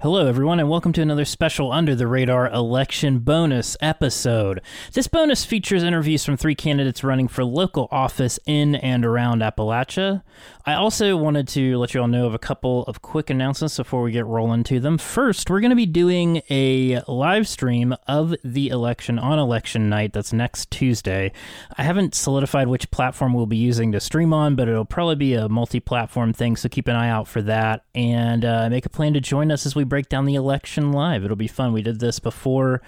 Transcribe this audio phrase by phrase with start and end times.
[0.00, 4.60] Hello, everyone, and welcome to another special Under the Radar election bonus episode.
[4.92, 10.22] This bonus features interviews from three candidates running for local office in and around Appalachia.
[10.64, 14.02] I also wanted to let you all know of a couple of quick announcements before
[14.02, 14.98] we get rolling to them.
[14.98, 20.12] First, we're going to be doing a live stream of the election on election night.
[20.12, 21.32] That's next Tuesday.
[21.76, 25.34] I haven't solidified which platform we'll be using to stream on, but it'll probably be
[25.34, 28.90] a multi platform thing, so keep an eye out for that and uh, make a
[28.90, 31.24] plan to join us as we break down the election live.
[31.24, 31.72] It'll be fun.
[31.72, 32.82] We did this before.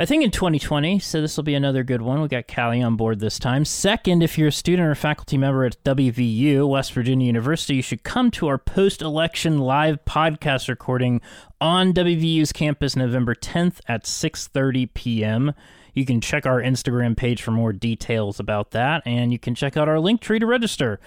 [0.00, 2.22] I think in 2020, so this will be another good one.
[2.22, 3.64] We got Callie on board this time.
[3.64, 8.04] Second, if you're a student or faculty member at WVU, West Virginia University, you should
[8.04, 11.20] come to our post election live podcast recording
[11.60, 15.52] on WVU's campus November 10th at 6:30 p.m.
[15.94, 19.76] You can check our Instagram page for more details about that, and you can check
[19.76, 21.00] out our link tree to register.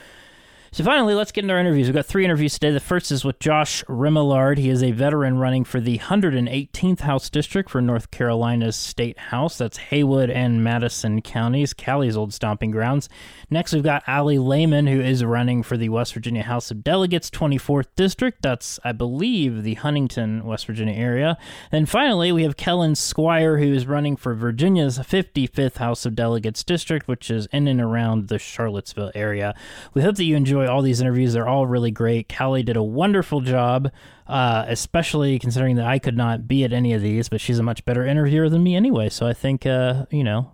[0.74, 1.88] So finally, let's get into our interviews.
[1.88, 2.72] We've got three interviews today.
[2.72, 4.58] The first is with Josh Remillard.
[4.58, 9.58] He is a veteran running for the 118th House District for North Carolina's State House.
[9.58, 13.10] That's Haywood and Madison counties, Callie's old stomping grounds.
[13.50, 17.30] Next, we've got Ali Lehman, who is running for the West Virginia House of Delegates
[17.30, 18.42] 24th District.
[18.42, 21.38] That's, I believe, the Huntington, West Virginia area.
[21.70, 26.64] And finally, we have Kellen Squire, who is running for Virginia's 55th House of Delegates
[26.64, 29.54] District, which is in and around the Charlottesville area.
[29.94, 31.34] We hope that you enjoy enjoy all these interviews.
[31.34, 32.34] They're all really great.
[32.36, 33.92] Callie did a wonderful job,
[34.28, 37.64] uh, especially considering that I could not be at any of these, but she's a
[37.64, 39.10] much better interviewer than me anyway.
[39.10, 40.54] So I think, uh, you know,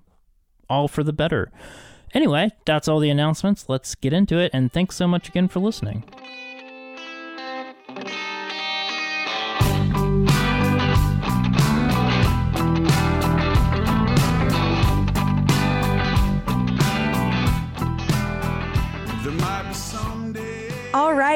[0.69, 1.51] all for the better.
[2.13, 3.65] Anyway, that's all the announcements.
[3.67, 4.51] Let's get into it.
[4.53, 6.03] And thanks so much again for listening.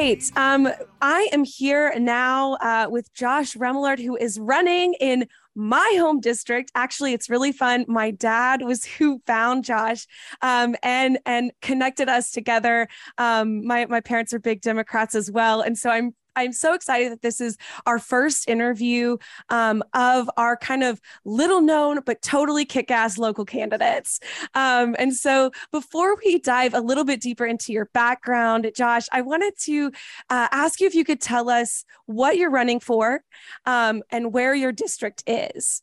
[0.01, 0.31] Right.
[0.35, 0.67] Um,
[1.01, 6.71] I am here now uh, with Josh Remillard, who is running in my home district.
[6.75, 7.85] Actually, it's really fun.
[7.87, 10.07] My dad was who found Josh
[10.41, 12.87] um, and and connected us together.
[13.17, 17.11] Um, my my parents are big Democrats as well, and so I'm I'm so excited
[17.11, 19.17] that this is our first interview
[19.49, 24.19] um, of our kind of little known but totally kick ass local candidates.
[24.53, 29.21] Um, and so, before we dive a little bit deeper into your background, Josh, I
[29.21, 29.91] wanted to
[30.29, 33.23] uh, ask you if you could tell us what you're running for
[33.65, 35.81] um, and where your district is.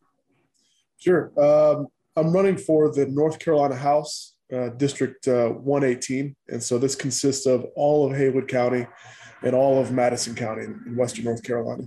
[0.99, 1.33] Sure.
[1.41, 1.87] Um,
[2.17, 6.35] I'm running for the North Carolina House, uh, District uh, 118.
[6.49, 8.87] And so, this consists of all of Haywood County
[9.43, 11.85] and all of Madison County in Western North Carolina.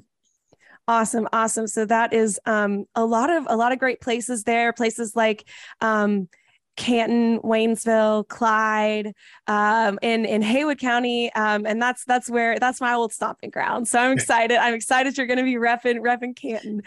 [0.87, 1.67] Awesome, awesome.
[1.67, 4.73] So that is um, a lot of a lot of great places there.
[4.73, 5.47] Places like
[5.79, 6.27] um,
[6.75, 9.13] Canton, Waynesville, Clyde,
[9.47, 13.87] um, in in Haywood County, um, and that's that's where that's my old stomping ground.
[13.87, 14.57] So I'm excited.
[14.57, 16.81] I'm excited you're going to be repping repping Canton.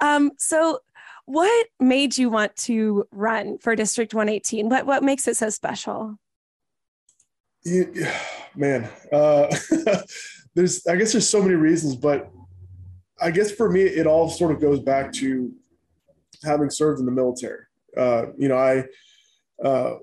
[0.00, 0.78] Um, so,
[1.30, 4.68] what made you want to run for District 118?
[4.68, 6.16] What what makes it so special?
[8.56, 9.54] man, uh,
[10.54, 12.30] there's I guess there's so many reasons, but
[13.20, 15.52] I guess for me it all sort of goes back to
[16.42, 17.64] having served in the military.
[17.96, 18.84] Uh, you know, I
[19.64, 19.98] uh,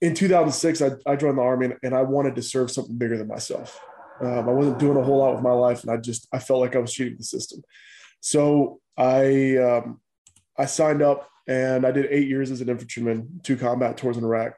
[0.00, 3.16] in 2006 I, I, joined the army and, and, I wanted to serve something bigger
[3.16, 3.80] than myself.
[4.20, 6.60] Um, I wasn't doing a whole lot with my life, and I just I felt
[6.60, 7.62] like I was cheating the system.
[8.20, 10.01] So I um,
[10.58, 14.24] I signed up and I did eight years as an infantryman, two combat tours in
[14.24, 14.54] Iraq.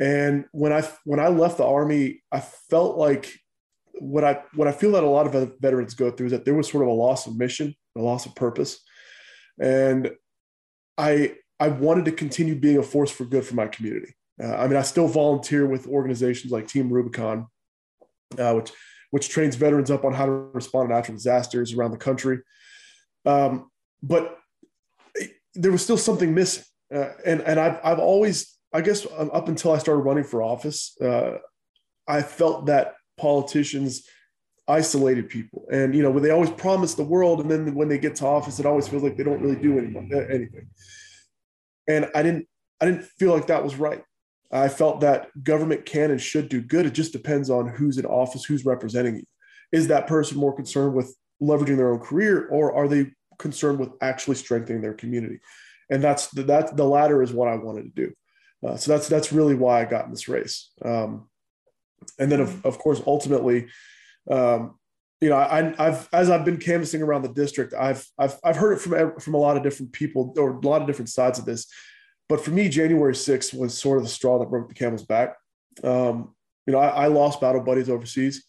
[0.00, 3.38] And when I when I left the army, I felt like
[4.00, 6.54] what I what I feel that a lot of veterans go through is that there
[6.54, 8.80] was sort of a loss of mission, a loss of purpose,
[9.60, 10.10] and
[10.98, 14.14] I I wanted to continue being a force for good for my community.
[14.42, 17.46] Uh, I mean, I still volunteer with organizations like Team Rubicon,
[18.36, 18.72] uh, which
[19.12, 22.40] which trains veterans up on how to respond to natural disasters around the country.
[23.24, 23.70] Um,
[24.02, 24.36] but
[25.54, 29.48] there was still something missing, uh, and and I've I've always I guess um, up
[29.48, 31.38] until I started running for office, uh,
[32.08, 34.06] I felt that politicians
[34.66, 37.98] isolated people, and you know, when they always promise the world, and then when they
[37.98, 40.68] get to office, it always feels like they don't really do anything.
[41.86, 42.48] And I didn't,
[42.80, 44.02] I didn't feel like that was right.
[44.50, 46.86] I felt that government can and should do good.
[46.86, 49.24] It just depends on who's in office, who's representing you.
[49.72, 53.90] Is that person more concerned with leveraging their own career, or are they concerned with
[54.00, 55.40] actually strengthening their community?
[55.90, 58.14] And that's the, that the latter is what I wanted to do.
[58.66, 60.70] Uh, so that's that's really why I got in this race.
[60.82, 61.28] Um,
[62.18, 63.66] and then of, of course, ultimately,
[64.30, 64.78] um,
[65.20, 68.72] you know, I, have as I've been canvassing around the district, I've I've I've heard
[68.72, 71.44] it from from a lot of different people or a lot of different sides of
[71.44, 71.66] this.
[72.28, 75.36] But for me, January 6th was sort of the straw that broke the camel's back.
[75.82, 76.34] Um,
[76.66, 78.44] you know, I, I, lost battle buddies overseas.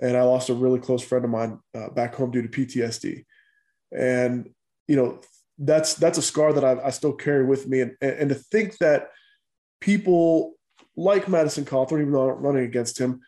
[0.00, 3.24] and I lost a really close friend of mine uh, back home due to PTSD.
[3.92, 4.50] And
[4.88, 5.20] you know,
[5.58, 7.80] that's that's a scar that I, I still carry with me.
[7.80, 9.10] And, and to think that
[9.80, 10.54] people
[10.96, 13.20] like Madison Cawthorn, even though I'm running against him,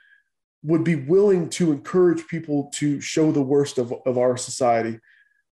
[0.62, 4.98] would be willing to encourage people to show the worst of, of our society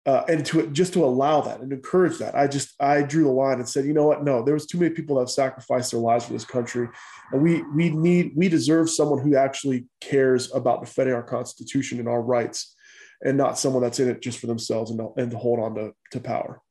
[0.06, 2.36] uh, and to just to allow that and encourage that.
[2.36, 4.24] I just I drew the line and said, you know what?
[4.24, 6.90] No, there was too many people that have sacrificed their lives for this country,
[7.32, 12.08] and we we need we deserve someone who actually cares about defending our Constitution and
[12.08, 12.76] our rights,
[13.24, 15.92] and not someone that's in it just for themselves and and to hold on to
[16.12, 16.62] to power.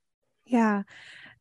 [0.44, 0.82] Yeah,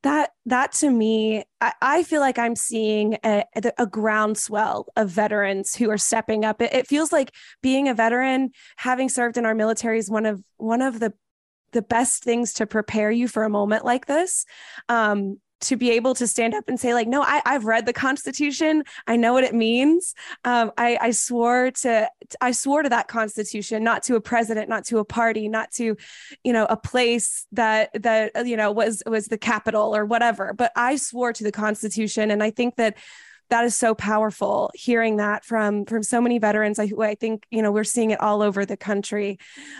[0.03, 3.43] that that to me I, I, feel like i'm seeing a,
[3.77, 6.61] a groundswell of veterans who are stepping up.
[6.61, 10.43] It, it, feels like being a veteran having served in our military is one of
[10.57, 11.13] one of the
[11.71, 14.45] the best things to prepare you for a moment like this.
[14.87, 17.93] Um, to be able to stand up and say like no I, i've read the
[17.93, 18.83] constitution.
[19.07, 20.15] I know what it means.
[20.43, 22.09] Um, I, I swore to
[22.41, 25.97] i swore to that constitution not to a president not to a party not to
[26.43, 30.53] you know a place that that you know was was the capital or whatever.
[30.53, 32.97] But i swore to the constitution and i think that
[33.49, 36.79] that is so powerful hearing that from from so many veterans.
[36.79, 39.39] I, I think you know we're seeing it all over the country.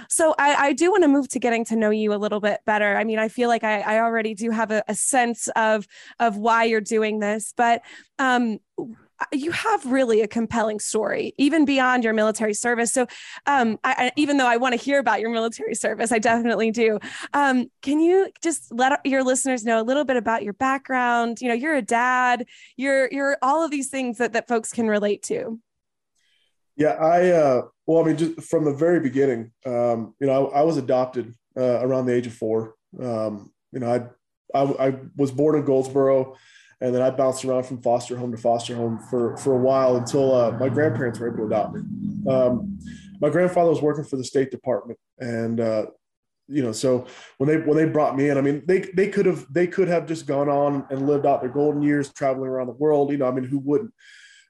[0.10, 2.62] So I, I do want to move to getting to know you a little bit
[2.66, 2.98] better.
[2.98, 5.88] I mean I feel like I, I already do have a, a sense of
[6.20, 7.82] of why you're doing this but
[8.18, 8.60] um
[9.32, 12.92] you have really a compelling story, even beyond your military service.
[12.92, 13.08] So,
[13.46, 16.72] um, I, I, even though I want to hear about your military service, I definitely
[16.72, 17.00] do.
[17.34, 21.42] Um, can you just let your listeners know a little bit about your background?
[21.42, 22.46] You know, you're a dad.
[22.78, 25.60] You're you're all of these things that that folks can relate to.
[26.76, 30.60] Yeah, I uh, well, I mean, just from the very beginning, um, you know, I,
[30.60, 32.76] I was adopted uh, around the age of four.
[33.00, 34.12] Um, you know,
[34.54, 36.38] I, I I was born in Goldsboro
[36.82, 39.98] and then I bounced around from foster home to foster home for for a while
[39.98, 41.82] until uh, my grandparents were able to adopt me.
[42.30, 42.80] Um,
[43.22, 45.88] my grandfather was working for the State Department, and uh,
[46.48, 47.06] you know, so
[47.38, 49.88] when they when they brought me in, I mean, they they could have they could
[49.88, 53.12] have just gone on and lived out their golden years traveling around the world.
[53.12, 53.94] You know, I mean, who wouldn't?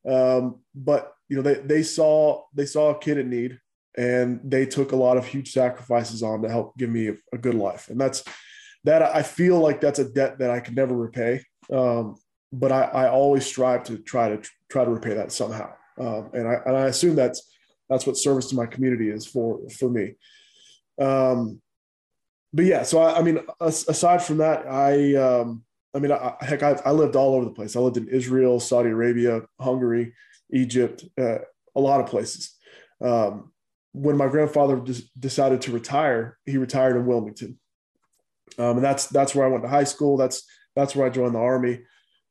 [0.07, 3.59] Um, but you know, they they saw they saw a kid in need,
[3.97, 7.37] and they took a lot of huge sacrifices on to help give me a, a
[7.37, 8.23] good life, and that's
[8.85, 11.43] that I feel like that's a debt that I could never repay.
[11.71, 12.15] Um,
[12.51, 15.71] but I, I, always strive to try to try to repay that somehow.
[15.99, 17.47] Um, and I and I assume that's
[17.89, 20.15] that's what service to my community is for for me.
[20.99, 21.61] Um,
[22.51, 25.63] but yeah, so I, I mean, aside from that, I um,
[25.93, 27.75] I mean, I, heck, I, I, lived all over the place.
[27.75, 30.13] I lived in Israel, Saudi Arabia, Hungary,
[30.51, 31.39] Egypt, uh,
[31.75, 32.55] a lot of places.
[33.01, 33.51] Um,
[33.93, 34.83] when my grandfather
[35.17, 37.59] decided to retire, he retired in Wilmington,
[38.57, 40.17] um, and that's that's where I went to high school.
[40.17, 40.43] That's
[40.79, 41.81] that's where I joined the army.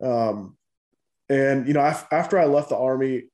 [0.02, 0.56] Um,
[1.28, 3.24] and you know, after I left the army,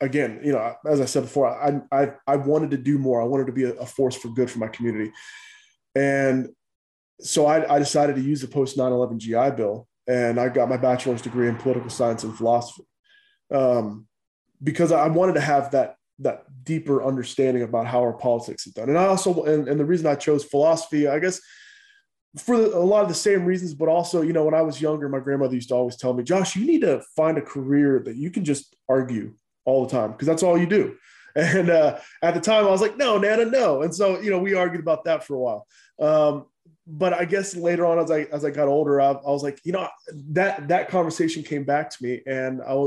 [0.00, 3.22] again, you know, as I said before, I I, I wanted to do more.
[3.22, 5.12] I wanted to be a, a force for good for my community,
[5.94, 6.48] and
[7.20, 10.76] so I, I decided to use the post 9/11 GI Bill, and I got my
[10.76, 12.84] bachelor's degree in political science and philosophy,
[13.52, 14.06] um,
[14.62, 18.88] because I wanted to have that that deeper understanding about how our politics is done.
[18.88, 21.40] And I also, and, and the reason I chose philosophy, I guess
[22.36, 25.08] for a lot of the same reasons, but also, you know, when I was younger,
[25.08, 28.16] my grandmother used to always tell me, Josh, you need to find a career that
[28.16, 29.34] you can just argue
[29.64, 30.96] all the time because that's all you do.
[31.36, 33.82] And uh, at the time, I was like, no, Nana, no.
[33.82, 35.66] And so, you know, we argued about that for a while.
[35.98, 36.46] Um,
[36.86, 39.60] but I guess later on, as I as I got older, I, I was like,
[39.64, 39.88] you know,
[40.30, 42.86] that that conversation came back to me, and I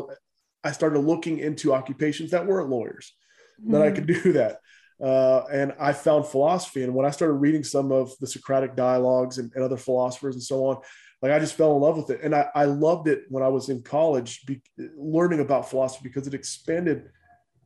[0.64, 3.14] I started looking into occupations that weren't lawyers,
[3.60, 3.74] mm-hmm.
[3.74, 4.60] that I could do that.
[5.02, 6.84] Uh, and I found philosophy.
[6.84, 10.44] And when I started reading some of the Socratic dialogues and, and, other philosophers and
[10.44, 10.78] so on,
[11.22, 12.22] like I just fell in love with it.
[12.24, 14.62] And I, I loved it when I was in college, be,
[14.98, 17.10] learning about philosophy because it expanded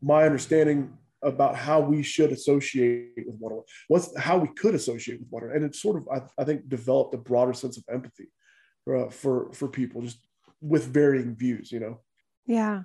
[0.01, 5.19] my understanding about how we should associate with one another, what's how we could associate
[5.19, 5.55] with one another.
[5.55, 8.29] And it sort of, I, I think, developed a broader sense of empathy
[8.91, 10.17] uh, for, for people just
[10.59, 11.99] with varying views, you know?
[12.45, 12.83] Yeah.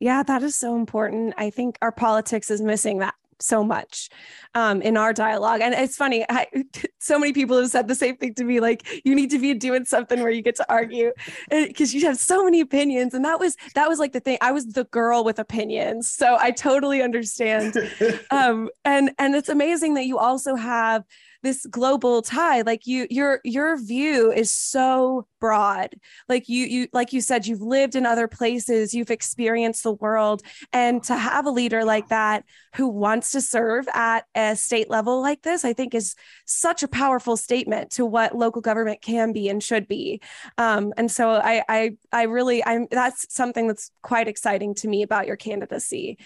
[0.00, 1.34] Yeah, that is so important.
[1.36, 4.08] I think our politics is missing that so much
[4.54, 5.60] um, in our dialogue.
[5.60, 6.46] And it's funny, I,
[6.98, 9.54] so many people have said the same thing to me like, you need to be
[9.54, 11.12] doing something where you get to argue
[11.50, 13.14] because you have so many opinions.
[13.14, 14.38] And that was, that was like the thing.
[14.40, 16.08] I was the girl with opinions.
[16.08, 17.76] So I totally understand.
[18.30, 21.04] um, and, and it's amazing that you also have
[21.42, 25.94] this global tie like you your your view is so broad.
[26.28, 30.42] Like you you like you said you've lived in other places you've experienced the world
[30.72, 35.22] and to have a leader like that who wants to serve at a state level
[35.22, 36.14] like this i think is
[36.44, 40.20] such a powerful statement to what local government can be and should be.
[40.56, 45.02] Um, and so i i i really i'm that's something that's quite exciting to me
[45.02, 46.18] about your candidacy.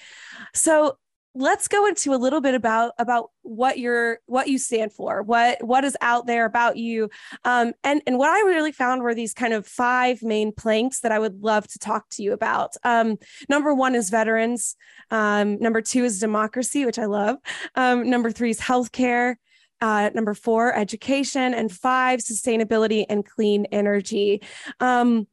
[0.54, 0.97] So
[1.34, 5.62] let's go into a little bit about about what you're what you stand for what
[5.64, 7.08] what is out there about you.
[7.44, 11.12] Um, and and what i really found were these kind of five main planks that
[11.12, 12.76] i would love to talk to you about.
[12.84, 13.16] Um,
[13.48, 14.76] number one is veterans.
[15.10, 17.36] Um, number two is democracy which i love.
[17.74, 19.36] Um, number three is healthcare.
[19.80, 21.54] Uh, number four education.
[21.54, 24.40] And five sustainability and clean energy.
[24.78, 25.26] Um,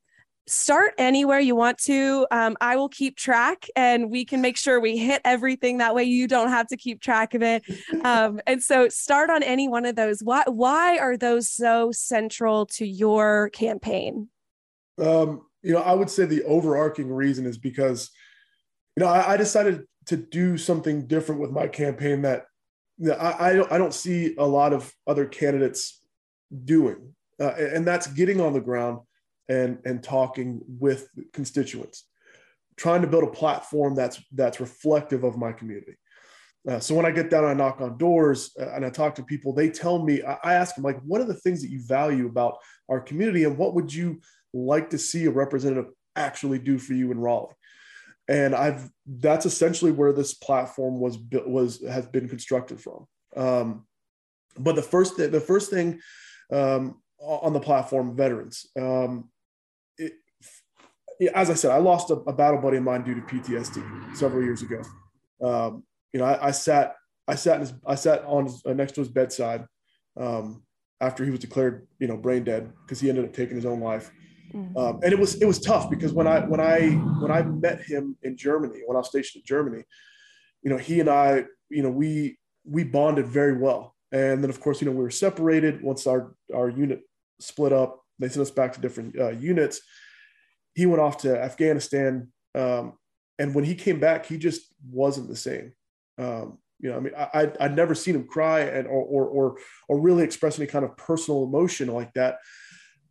[0.50, 2.26] start anywhere you want to.
[2.32, 5.78] Um, I will keep track and we can make sure we hit everything.
[5.78, 7.64] That way you don't have to keep track of it.
[8.04, 10.22] Um, and so start on any one of those.
[10.22, 14.30] Why, why are those so central to your campaign?
[15.00, 18.10] Um, you know, I would say the overarching reason is because,
[18.96, 22.46] you know, I, I decided to do something different with my campaign that,
[23.00, 26.02] that I, I, don't, I don't see a lot of other candidates
[26.66, 27.14] doing.
[27.40, 29.00] Uh, and that's getting on the ground
[29.50, 32.06] and and talking with constituents
[32.80, 35.96] trying to build a platform that's that's reflective of my community.
[36.68, 39.24] Uh, so when i get down i knock on doors uh, and i talk to
[39.24, 41.82] people they tell me I, I ask them like what are the things that you
[41.82, 42.58] value about
[42.90, 44.20] our community and what would you
[44.54, 47.56] like to see a representative actually do for you in raleigh?
[48.28, 53.08] And i've that's essentially where this platform was was has been constructed from.
[53.38, 53.88] Um,
[54.58, 56.02] but the first the first thing
[56.52, 58.66] um, on the platform veterans.
[58.78, 59.30] Um,
[61.28, 64.44] as I said, I lost a, a, battle buddy of mine due to PTSD several
[64.44, 64.82] years ago.
[65.44, 65.84] Um,
[66.14, 66.96] you know, I, I, sat,
[67.28, 69.66] I sat, his, I sat on his, uh, next to his bedside
[70.18, 70.64] um,
[71.02, 73.82] after he was declared, you know, brain dead because he ended up taking his own
[73.82, 74.12] life.
[74.54, 74.78] Mm-hmm.
[74.78, 77.84] Um, and it was it was tough because when I when I when I met
[77.84, 79.84] him in Germany when I was stationed in Germany,
[80.64, 83.96] you know, he and I, you know, we we bonded very well.
[84.12, 87.02] And then of course, you know, we were separated once our our unit
[87.40, 88.02] split up.
[88.18, 89.82] They sent us back to different uh, units
[90.80, 92.30] he went off to Afghanistan.
[92.56, 92.94] Um,
[93.38, 95.74] and when he came back, he just wasn't the same.
[96.18, 99.58] Um, you know, I mean, I, I'd never seen him cry and or, or, or,
[99.90, 102.38] or really express any kind of personal emotion like that.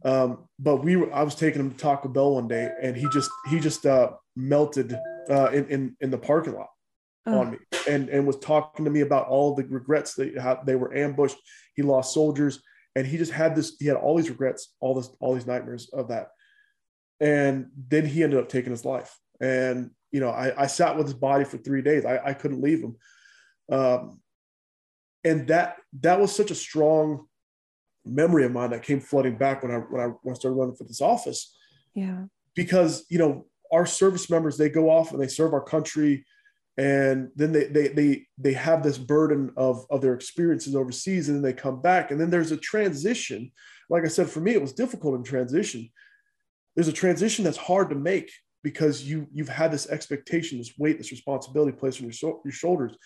[0.03, 3.07] Um, but we were, I was taking him to Taco Bell one day and he
[3.11, 4.97] just, he just, uh, melted,
[5.29, 6.69] uh, in, in, in the parking lot
[7.27, 7.41] oh.
[7.41, 10.77] on me and, and was talking to me about all the regrets that how they
[10.77, 11.37] were ambushed.
[11.77, 12.63] He lost soldiers
[12.97, 15.91] and he just had this, he had all these regrets, all this, all these nightmares
[15.93, 16.29] of that
[17.21, 19.19] and then he ended up taking his life.
[19.41, 22.05] And you know i, I sat with his body for three days.
[22.05, 22.97] I, I couldn't leave him.
[23.71, 24.21] Um,
[25.25, 27.27] and that that was such a strong
[28.05, 30.77] memory of mine that came flooding back when i when i, when I started running
[30.77, 31.55] for this office.
[31.95, 32.25] Yeah.
[32.55, 36.25] Because you know our service members they go off and they serve our country
[36.79, 41.37] and then they they they they have this burden of of their experiences overseas and
[41.37, 42.11] then they come back.
[42.11, 43.53] And then there's a transition.
[43.91, 45.91] Like i said for me it was difficult in transition
[46.79, 48.31] there's a transition that's hard to make
[48.63, 52.53] because you you've had this expectation, this weight, this responsibility placed on your, so, your
[52.53, 52.97] shoulders,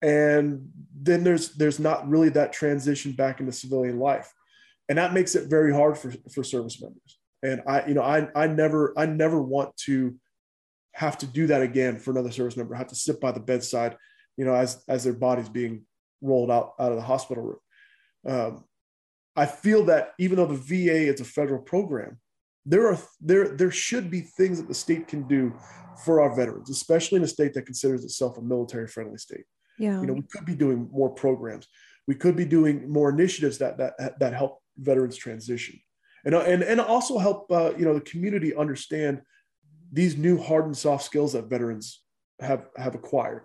[0.00, 4.32] and then there's there's not really that transition back into civilian life,
[4.88, 7.18] and that makes it very hard for for service members.
[7.42, 10.14] And I you know I I never I never want to
[10.92, 12.76] have to do that again for another service member.
[12.76, 13.96] Have to sit by the bedside,
[14.36, 15.84] you know, as as their body's being
[16.20, 17.58] rolled out out of the hospital room.
[18.24, 18.64] Um,
[19.34, 22.20] I feel that even though the VA is a federal program,
[22.66, 25.52] there are there there should be things that the state can do
[26.04, 29.44] for our veterans, especially in a state that considers itself a military friendly state.
[29.78, 30.00] Yeah.
[30.00, 31.66] You know, we could be doing more programs.
[32.06, 35.80] We could be doing more initiatives that that that help veterans transition,
[36.24, 39.22] and and and also help uh, you know the community understand
[39.92, 42.02] these new hard and soft skills that veterans
[42.40, 43.42] have have acquired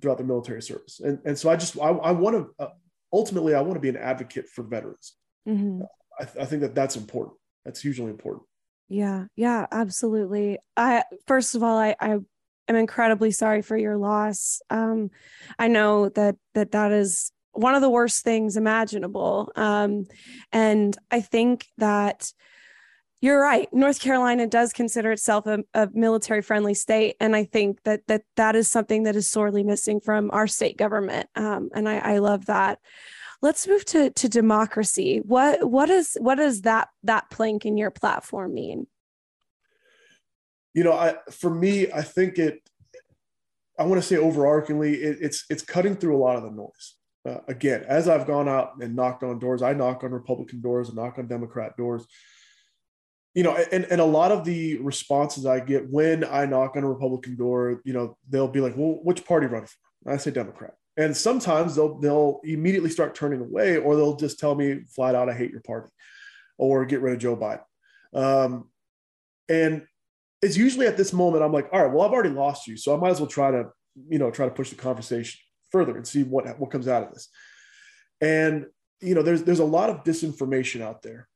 [0.00, 1.00] throughout their military service.
[1.00, 2.70] And and so I just I, I want to uh,
[3.12, 5.14] ultimately I want to be an advocate for veterans.
[5.48, 5.82] Mm-hmm.
[6.18, 7.36] I, th- I think that that's important.
[7.64, 8.44] That's hugely important.
[8.90, 10.58] Yeah, yeah, absolutely.
[10.76, 12.18] I first of all, I, I
[12.68, 14.60] am incredibly sorry for your loss.
[14.68, 15.10] Um,
[15.60, 19.52] I know that that that is one of the worst things imaginable.
[19.54, 20.06] Um,
[20.52, 22.32] and I think that
[23.20, 23.68] you're right.
[23.72, 28.22] North Carolina does consider itself a, a military friendly state, and I think that that
[28.34, 31.28] that is something that is sorely missing from our state government.
[31.36, 32.80] Um, and I, I love that.
[33.42, 35.22] Let's move to to democracy.
[35.24, 38.86] What what is what does that that plank in your platform mean?
[40.74, 42.60] You know, I for me, I think it.
[43.78, 46.96] I want to say overarchingly, it, it's it's cutting through a lot of the noise.
[47.26, 50.88] Uh, again, as I've gone out and knocked on doors, I knock on Republican doors
[50.88, 52.06] and knock on Democrat doors.
[53.34, 56.82] You know, and, and a lot of the responses I get when I knock on
[56.82, 59.76] a Republican door, you know, they'll be like, "Well, which party run for?"
[60.10, 64.54] I say Democrat and sometimes they'll they'll immediately start turning away or they'll just tell
[64.54, 65.90] me flat out i hate your party
[66.58, 67.62] or get rid of joe biden.
[68.12, 68.68] Um,
[69.48, 69.86] and
[70.42, 72.94] it's usually at this moment i'm like all right well i've already lost you so
[72.94, 73.70] i might as well try to
[74.08, 75.38] you know try to push the conversation
[75.70, 77.28] further and see what what comes out of this.
[78.20, 78.66] And
[79.00, 81.28] you know, there's there's a lot of disinformation out there,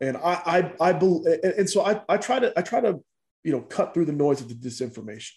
[0.00, 3.00] and I I I believe, and so I I try to I try to
[3.42, 5.32] you know cut through the noise of the disinformation,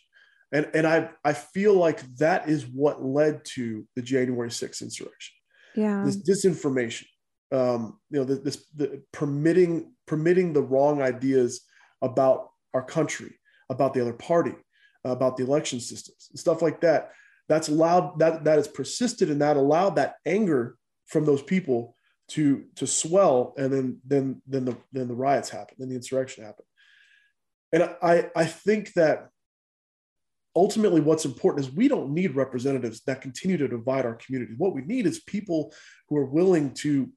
[0.52, 5.36] and and I I feel like that is what led to the January 6th insurrection.
[5.76, 7.06] Yeah, this disinformation,
[7.52, 11.62] um, you know, this the permitting permitting the wrong ideas
[12.02, 13.38] about our country,
[13.70, 14.56] about the other party,
[15.04, 17.12] about the election systems, and stuff like that.
[17.50, 20.78] That's allowed that that has persisted and that allowed that anger
[21.08, 21.96] from those people
[22.30, 26.46] to to swell, and then then then the then the riots happen, then the insurrection
[26.46, 26.68] happened.
[27.74, 29.30] And I I think that
[30.58, 34.54] ultimately what's important is we don't need representatives that continue to divide our community.
[34.58, 35.72] What we need is people
[36.10, 37.10] who are willing to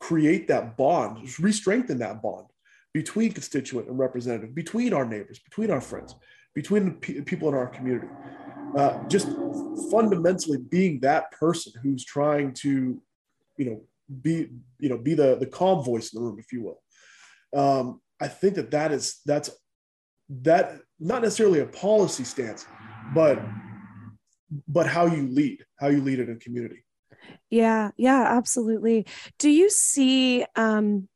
[0.00, 2.46] create that bond, re-strengthen that bond
[2.92, 6.16] between constituent and representative, between our neighbors, between our friends,
[6.54, 8.08] between people in our community.
[8.76, 9.28] Uh, just
[9.90, 13.00] fundamentally being that person who's trying to,
[13.56, 13.80] you know,
[14.22, 16.82] be, you know, be the the calm voice in the room, if you will.
[17.62, 19.50] Um, I think that that is that's
[20.28, 22.66] that not necessarily a policy stance,
[23.14, 23.40] but
[24.66, 26.84] but how you lead, how you lead in a community.
[27.50, 29.06] Yeah, yeah, absolutely.
[29.38, 31.08] Do you see um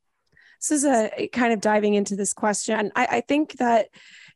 [0.61, 2.92] this is a kind of diving into this question.
[2.94, 3.88] I, I think that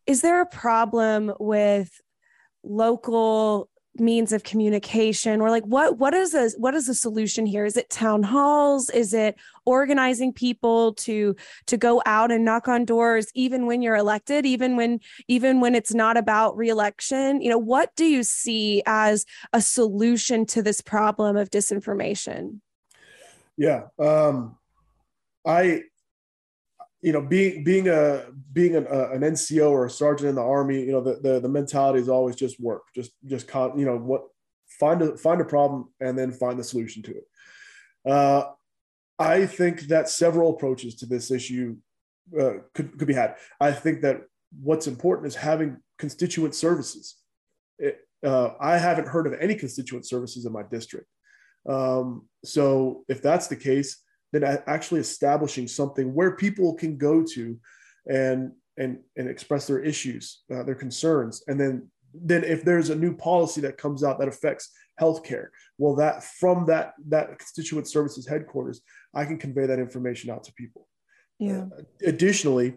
[0.07, 1.91] is there a problem with
[2.65, 3.69] local
[4.01, 7.65] means of communication or like what what is a what is the solution here?
[7.65, 8.91] Is it town halls?
[8.91, 11.35] Is it organizing people to
[11.67, 15.75] to go out and knock on doors even when you're elected even when even when
[15.75, 17.41] it's not about reelection?
[17.41, 22.61] You know what do you see as a solution to this problem of disinformation?
[23.57, 24.57] Yeah um
[25.47, 25.83] i
[27.07, 30.43] you know, being being a being an, a, an NCO or a sergeant in the
[30.43, 33.87] army, you know, the, the, the mentality is always just work, just just con, you
[33.87, 34.23] know what
[34.81, 38.11] find a find a problem and then find the solution to it.
[38.11, 38.51] Uh,
[39.21, 41.77] I think that several approaches to this issue
[42.37, 43.37] uh, could could be had.
[43.61, 44.23] I think that
[44.61, 47.19] what's important is having constituent services.
[47.79, 51.07] It, uh, I haven't heard of any constituent services in my district.
[51.69, 54.03] Um, so if that's the case,
[54.41, 57.59] than actually establishing something where people can go to
[58.09, 62.97] and and and express their issues, uh, their concerns, and then then if there's a
[62.97, 64.71] new policy that comes out that affects
[65.01, 68.81] healthcare, well, that from that that constituent services headquarters,
[69.15, 70.89] I can convey that information out to people.
[71.39, 71.65] Yeah.
[71.79, 72.75] Uh, additionally,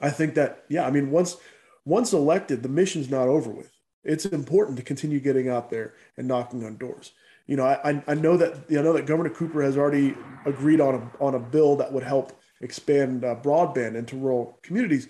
[0.00, 1.36] I think that yeah, I mean once
[1.84, 3.70] once elected, the mission's not over with.
[4.04, 7.12] It's important to continue getting out there and knocking on doors
[7.46, 10.94] you know, I, I know that I know that Governor Cooper has already agreed on
[10.94, 15.08] a, on a bill that would help expand uh, broadband into rural communities,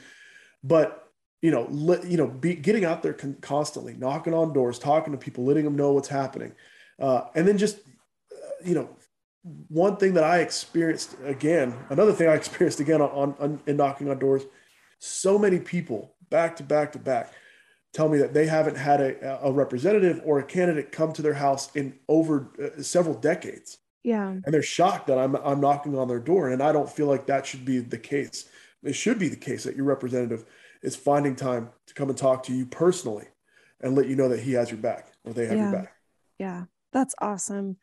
[0.62, 4.78] but you know, let, you know, be, getting out there con- constantly, knocking on doors,
[4.78, 6.52] talking to people, letting them know what's happening,
[6.98, 7.76] uh, and then just
[8.32, 8.88] uh, you know,
[9.68, 13.76] one thing that I experienced again, another thing I experienced again on, on, on in
[13.76, 14.42] knocking on doors,
[14.98, 17.32] so many people back to back to back
[17.94, 21.34] tell me that they haven't had a, a representative or a candidate come to their
[21.34, 23.78] house in over uh, several decades.
[24.02, 24.28] Yeah.
[24.28, 26.50] And they're shocked that I'm, I'm knocking on their door.
[26.50, 28.46] And I don't feel like that should be the case.
[28.82, 30.44] It should be the case that your representative
[30.82, 33.26] is finding time to come and talk to you personally
[33.80, 35.70] and let you know that he has your back or they have yeah.
[35.70, 35.92] your back.
[36.38, 36.64] Yeah.
[36.92, 37.76] That's awesome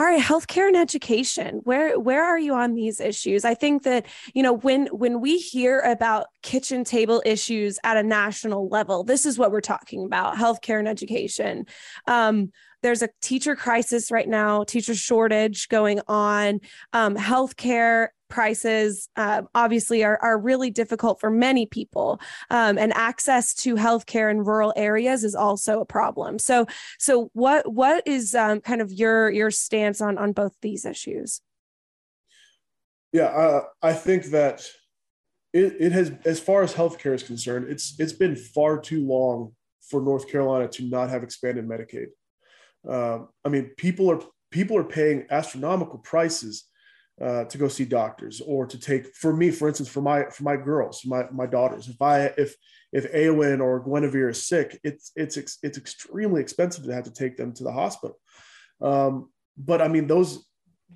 [0.00, 1.60] all right healthcare and education.
[1.64, 3.44] Where where are you on these issues?
[3.44, 8.02] I think that you know when when we hear about kitchen table issues at a
[8.02, 11.66] national level this is what we're talking about healthcare and education.
[12.06, 12.50] Um,
[12.82, 16.60] there's a teacher crisis right now teacher shortage going on.
[16.94, 22.20] Um, healthcare prices uh, obviously are, are really difficult for many people.
[22.50, 26.38] Um, and access to healthcare in rural areas is also a problem.
[26.38, 26.66] So
[26.98, 31.42] so what what is um, kind of your your stance on on both these issues?
[33.12, 34.64] Yeah uh, i think that
[35.52, 39.52] it, it has as far as healthcare is concerned it's it's been far too long
[39.82, 42.06] for north carolina to not have expanded medicaid.
[42.88, 46.64] Uh, i mean people are people are paying astronomical prices
[47.20, 50.42] uh, to go see doctors or to take for me for instance for my for
[50.42, 52.56] my girls my my daughters if i if
[52.92, 57.36] if Awen or Guinevere is sick it's it's it's extremely expensive to have to take
[57.36, 58.18] them to the hospital.
[58.80, 60.44] Um, but i mean those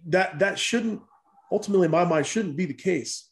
[0.06, 1.02] that that shouldn't
[1.50, 3.30] ultimately in my mind shouldn't be the case.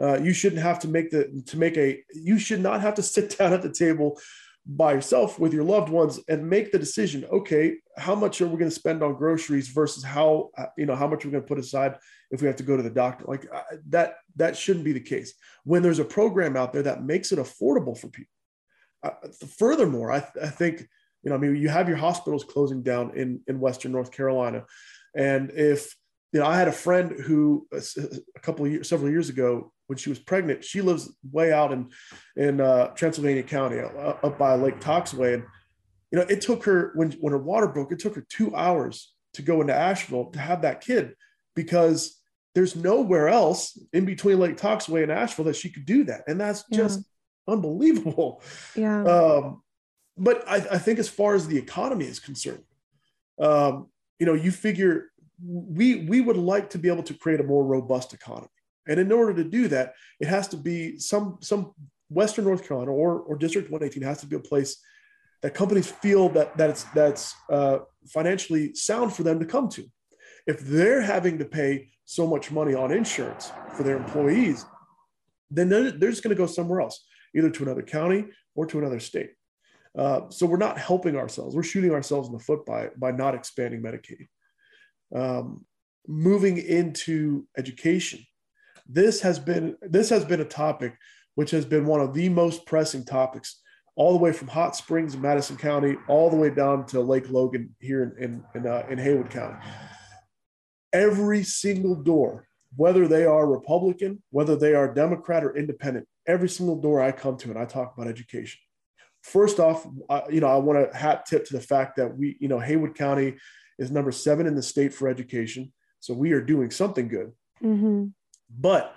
[0.00, 3.02] Uh, you shouldn't have to make the to make a you should not have to
[3.14, 4.18] sit down at the table
[4.66, 8.56] by yourself with your loved ones and make the decision okay how much are we
[8.56, 11.46] going to spend on groceries versus how uh, you know how much we're going to
[11.46, 11.98] put aside
[12.34, 15.08] if we have to go to the doctor like uh, that that shouldn't be the
[15.14, 15.30] case.
[15.70, 18.36] When there's a program out there that makes it affordable for people
[19.06, 19.16] uh,
[19.62, 20.76] furthermore I, I think
[21.24, 24.60] You know, I mean, you have your hospitals closing down in in Western North Carolina,
[25.16, 25.80] and if
[26.32, 27.66] you know, I had a friend who
[28.36, 31.72] a couple of years, several years ago, when she was pregnant, she lives way out
[31.72, 31.90] in
[32.36, 35.44] in uh, Transylvania County, uh, up by Lake Toxaway, and
[36.10, 39.14] you know, it took her when when her water broke, it took her two hours
[39.34, 41.14] to go into Asheville to have that kid
[41.54, 42.20] because
[42.54, 46.40] there's nowhere else in between Lake Toxaway and Asheville that she could do that, and
[46.40, 47.00] that's just
[47.46, 47.54] yeah.
[47.54, 48.42] unbelievable.
[48.76, 49.04] Yeah.
[49.04, 49.62] Um,
[50.16, 52.62] but I, I, think as far as the economy is concerned,
[53.40, 53.88] um,
[54.20, 55.10] you know, you figure
[55.42, 58.48] we we would like to be able to create a more robust economy,
[58.86, 61.72] and in order to do that, it has to be some some
[62.08, 64.76] Western North Carolina or or District 118 has to be a place
[65.42, 69.84] that companies feel that that's that's uh, financially sound for them to come to.
[70.46, 74.64] If they're having to pay so much money on insurance for their employees,
[75.50, 78.78] then they're, they're just going to go somewhere else, either to another county or to
[78.78, 79.30] another state.
[79.96, 81.54] Uh, so we're not helping ourselves.
[81.54, 84.26] We're shooting ourselves in the foot by by not expanding Medicaid.
[85.14, 85.64] Um,
[86.08, 88.24] moving into education,
[88.88, 90.96] this has been this has been a topic
[91.36, 93.60] which has been one of the most pressing topics
[93.96, 97.30] all the way from Hot Springs in Madison County, all the way down to Lake
[97.30, 99.56] Logan here in, in, in, uh, in Haywood County.
[100.94, 106.80] Every single door, whether they are Republican, whether they are Democrat or independent, every single
[106.80, 108.60] door I come to and I talk about education.
[109.22, 112.36] First off, uh, you know, I want to hat tip to the fact that we,
[112.40, 113.34] you know, Haywood County
[113.78, 115.72] is number seven in the state for education.
[116.00, 117.32] So we are doing something good.
[117.62, 118.06] Mm-hmm.
[118.56, 118.94] But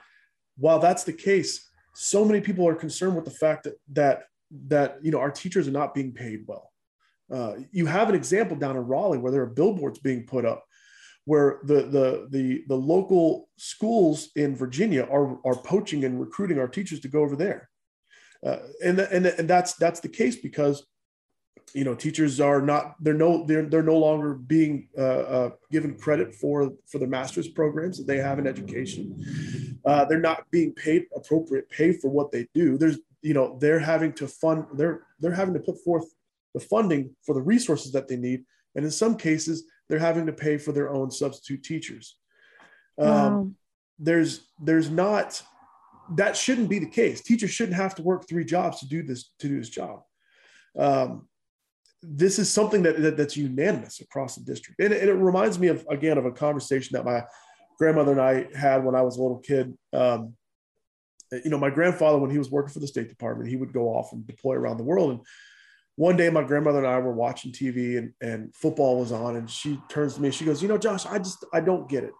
[0.57, 4.23] while that's the case, so many people are concerned with the fact that, that
[4.67, 6.71] that you know our teachers are not being paid well.
[7.31, 10.63] Uh, you have an example down in Raleigh where there are billboards being put up
[11.27, 16.69] where the the the, the local schools in Virginia are are poaching and recruiting our
[16.69, 17.69] teachers to go over there,
[18.45, 20.87] uh, and and and that's that's the case because
[21.73, 25.97] you know teachers are not they're no they're they're no longer being uh, uh, given
[25.97, 29.77] credit for for the master's programs that they have in education.
[29.83, 32.77] Uh, they're not being paid appropriate pay for what they do.
[32.77, 36.05] There's you know they're having to fund they're they're having to put forth
[36.53, 38.45] the funding for the resources that they need.
[38.75, 42.17] And in some cases they're having to pay for their own substitute teachers.
[42.99, 43.49] Um, wow.
[43.99, 45.41] there's there's not
[46.15, 47.21] that shouldn't be the case.
[47.21, 50.01] Teachers shouldn't have to work three jobs to do this to do this job.
[50.77, 51.27] Um,
[52.03, 54.79] this is something that, that, that's unanimous across the district.
[54.79, 57.23] And, and, it reminds me of again of a conversation that my
[57.79, 59.75] grandmother and i had when i was a little kid.
[59.93, 60.33] Um,
[61.31, 63.89] you know, my grandfather, when he was working for the State Department, he would go
[63.89, 65.11] off and deploy around the world.
[65.11, 65.19] And
[65.97, 69.49] one day, my grandmother and I were watching TV, and and football was on, and
[69.49, 72.13] she turns to me, she goes, "You know, Josh, I just I don't get it.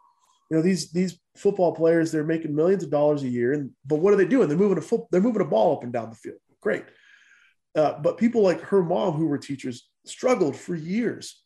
[0.50, 4.00] You know, these these football players, they're making millions of dollars a year, and but
[4.00, 4.50] what are they doing?
[4.50, 6.40] They're moving a foot, they're moving a ball up and down the field.
[6.60, 6.86] Great,
[7.76, 11.40] uh, but people like her mom, who were teachers, struggled for years,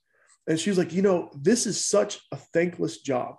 [0.47, 3.35] and she was like, you know, this is such a thankless job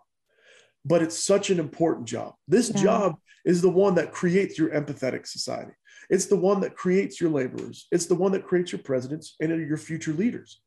[0.84, 2.34] but it's such an important job.
[2.48, 2.82] This yeah.
[2.82, 5.72] job is the one that creates your empathetic society.
[6.12, 7.86] It's the one that creates your laborers.
[7.90, 10.60] It's the one that creates your presidents and your future leaders.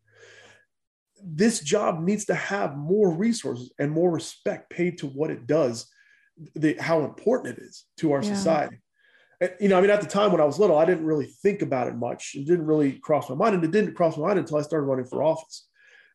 [1.24, 5.86] This job needs to have more resources and more respect paid to what it does,
[6.56, 8.34] the, how important it is to our yeah.
[8.34, 8.82] society.
[9.40, 11.28] And, you know, I mean, at the time when I was little, I didn't really
[11.28, 12.32] think about it much.
[12.34, 13.54] It didn't really cross my mind.
[13.54, 15.68] And it didn't cross my mind until I started running for office.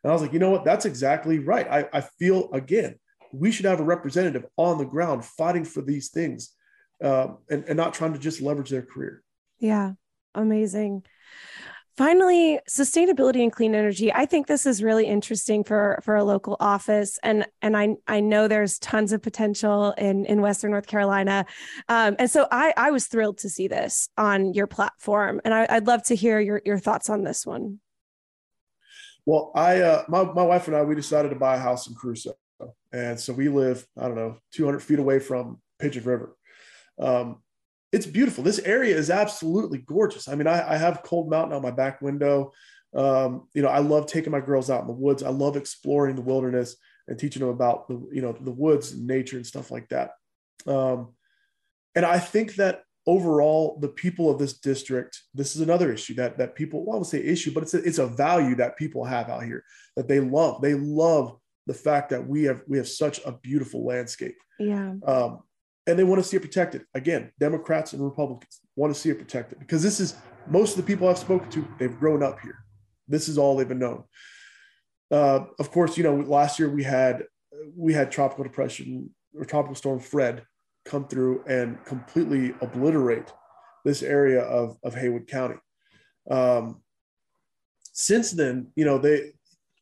[0.02, 0.64] And I was like, you know what?
[0.64, 1.68] That's exactly right.
[1.70, 2.96] I, I feel, again,
[3.32, 6.52] we should have a representative on the ground fighting for these things
[7.02, 9.22] um, and, and not trying to just leverage their career.
[9.58, 9.92] Yeah,
[10.34, 11.04] amazing.
[11.96, 14.10] Finally, sustainability and clean energy.
[14.10, 18.20] I think this is really interesting for for a local office, and and I I
[18.20, 21.44] know there's tons of potential in in Western North Carolina,
[21.88, 25.66] um, and so I I was thrilled to see this on your platform, and I,
[25.68, 27.80] I'd love to hear your your thoughts on this one.
[29.26, 31.94] Well, I uh, my my wife and I we decided to buy a house in
[31.94, 32.32] Cruso,
[32.92, 36.34] and so we live, I don't know, 200 feet away from Pigeon River.
[37.00, 37.42] Um,
[37.92, 38.44] it's beautiful.
[38.44, 40.28] This area is absolutely gorgeous.
[40.28, 42.52] I mean, I, I have Cold Mountain out my back window.
[42.94, 45.22] Um, you know, I love taking my girls out in the woods.
[45.22, 46.76] I love exploring the wilderness
[47.08, 50.10] and teaching them about the, you know, the woods and nature and stuff like that.
[50.66, 51.14] Um,
[51.94, 56.38] and I think that overall, the people of this district, this is another issue that
[56.38, 59.04] that people, well, I would say issue, but it's a, it's a value that people
[59.04, 59.64] have out here
[59.96, 60.62] that they love.
[60.62, 61.36] They love
[61.66, 64.36] the fact that we have we have such a beautiful landscape.
[64.58, 64.94] Yeah.
[65.04, 65.40] Um,
[65.90, 66.84] and they want to see it protected.
[66.94, 70.16] Again, Democrats and Republicans want to see it protected because this is
[70.48, 71.66] most of the people I've spoken to.
[71.78, 72.64] They've grown up here.
[73.08, 74.04] This is all they've been known.
[75.10, 77.24] Uh, of course, you know last year we had
[77.76, 80.44] we had tropical depression or tropical storm Fred
[80.84, 83.32] come through and completely obliterate
[83.84, 85.56] this area of of Haywood County.
[86.30, 86.82] Um,
[87.92, 89.32] since then, you know, they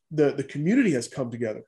[0.09, 1.65] the the community has come together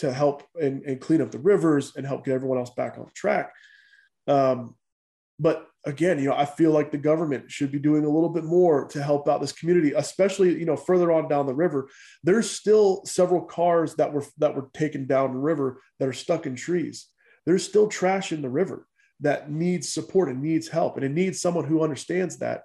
[0.00, 3.06] to help and, and clean up the rivers and help get everyone else back on
[3.14, 3.52] track.
[4.26, 4.74] Um,
[5.38, 8.44] but again, you know, I feel like the government should be doing a little bit
[8.44, 11.88] more to help out this community, especially you know further on down the river.
[12.22, 16.46] There's still several cars that were that were taken down the river that are stuck
[16.46, 17.06] in trees.
[17.46, 18.86] There's still trash in the river
[19.20, 22.64] that needs support and needs help, and it needs someone who understands that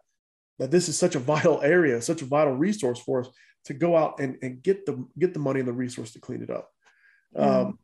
[0.59, 3.29] that this is such a vital area, such a vital resource for us
[3.65, 6.41] to go out and, and get the get the money and the resource to clean
[6.41, 6.69] it up.
[7.37, 7.43] Mm.
[7.43, 7.79] Um,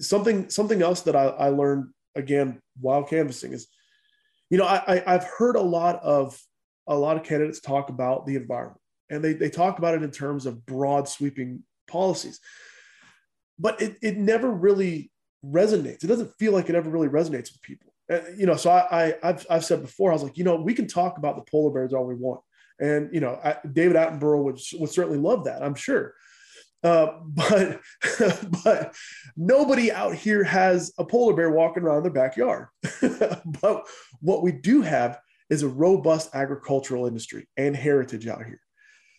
[0.00, 3.68] something something else that I, I learned again while canvassing is
[4.50, 6.38] you know, I, I have heard a lot of
[6.86, 10.10] a lot of candidates talk about the environment, and they they talk about it in
[10.10, 12.40] terms of broad sweeping policies,
[13.58, 15.10] but it it never really
[15.46, 16.02] resonates.
[16.02, 17.94] It doesn't feel like it ever really resonates with people.
[18.08, 20.56] And, you know, so I, I have I've said before, I was like, you know,
[20.56, 22.40] we can talk about the polar bears all we want,
[22.80, 26.14] and you know, I, David Attenborough would would certainly love that, I'm sure.
[26.82, 27.80] Uh, but
[28.64, 28.94] but
[29.36, 32.68] nobody out here has a polar bear walking around their backyard.
[33.60, 33.86] but
[34.20, 35.18] what we do have
[35.50, 38.60] is a robust agricultural industry and heritage out here.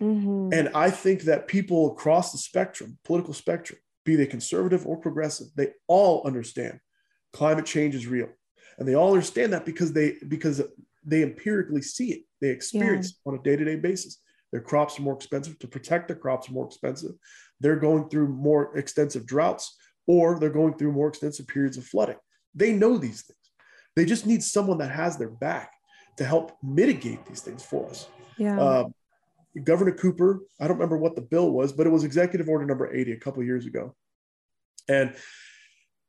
[0.02, 0.50] Mm-hmm.
[0.54, 5.48] And I think that people across the spectrum, political spectrum, be they conservative or progressive,
[5.56, 6.80] they all understand
[7.34, 8.30] climate change is real.
[8.78, 10.62] And they all understand that because they because
[11.06, 12.22] they empirically see it.
[12.40, 13.32] They experience yeah.
[13.32, 14.20] on a day-to-day basis.
[14.52, 15.58] Their crops are more expensive.
[15.60, 17.12] To protect their crops are more expensive.
[17.62, 22.18] They're going through more extensive droughts or they're going through more extensive periods of flooding.
[22.56, 23.38] They know these things.
[23.96, 25.72] They just need someone that has their back
[26.18, 28.08] to help mitigate these things for us.
[28.38, 28.60] Yeah.
[28.60, 28.94] Um,
[29.64, 32.94] Governor Cooper, I don't remember what the bill was, but it was Executive Order number
[32.94, 33.96] 80 a couple years ago.
[34.88, 35.14] And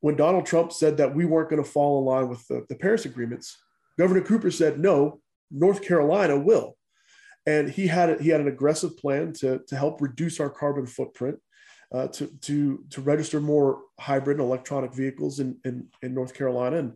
[0.01, 2.77] when Donald Trump said that we weren't going to fall in line with the, the
[2.77, 3.57] Paris agreements,
[3.99, 6.77] Governor Cooper said, no, North Carolina will
[7.47, 11.39] and he had he had an aggressive plan to to help reduce our carbon footprint,
[11.93, 16.79] uh, to to to register more hybrid and electronic vehicles in in, in North Carolina
[16.79, 16.95] and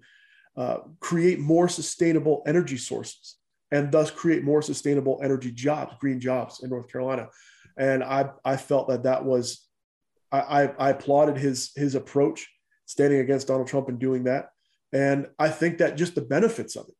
[0.57, 3.37] uh, create more sustainable energy sources
[3.71, 7.29] and thus create more sustainable energy jobs, green jobs in North Carolina.
[7.77, 9.67] And I I felt that that was
[10.33, 12.49] I, I, I applauded his his approach
[12.87, 14.49] standing against Donald Trump and doing that.
[14.93, 16.96] And I think that just the benefits of it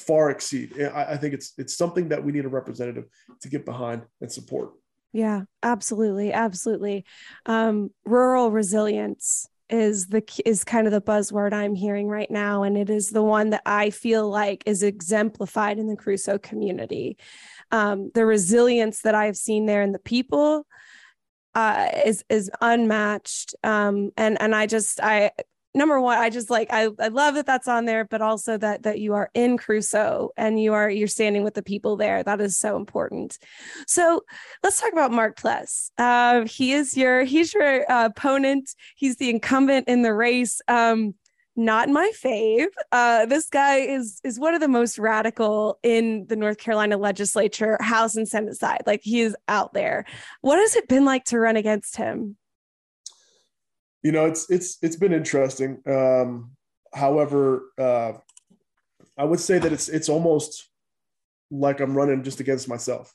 [0.00, 0.80] far exceed.
[0.80, 3.04] I, I think it's it's something that we need a representative
[3.40, 4.70] to get behind and support.
[5.12, 7.04] Yeah, absolutely, absolutely.
[7.46, 12.76] Um, rural resilience is the is kind of the buzzword I'm hearing right now, and
[12.76, 17.18] it is the one that I feel like is exemplified in the Cruso community.
[17.70, 20.66] Um, the resilience that I've seen there in the people
[21.54, 25.32] uh, is is unmatched, um, and and I just I
[25.74, 28.82] number one, I just like I, I love that that's on there, but also that
[28.82, 32.22] that you are in Cruso and you are you're standing with the people there.
[32.22, 33.38] That is so important.
[33.86, 34.22] So
[34.62, 35.90] let's talk about Mark Pless.
[35.98, 38.74] Uh, he is your he's your uh, opponent.
[38.96, 40.60] He's the incumbent in the race.
[40.68, 41.14] Um,
[41.58, 42.68] not my fave.
[42.92, 47.76] Uh, this guy is is one of the most radical in the North Carolina legislature,
[47.80, 48.82] House and Senate side.
[48.86, 50.06] Like he is out there.
[50.40, 52.37] What has it been like to run against him?
[54.08, 55.82] You know, it's it's it's been interesting.
[55.86, 56.52] Um,
[56.94, 58.12] however, uh,
[59.18, 60.66] I would say that it's it's almost
[61.50, 63.12] like I'm running just against myself.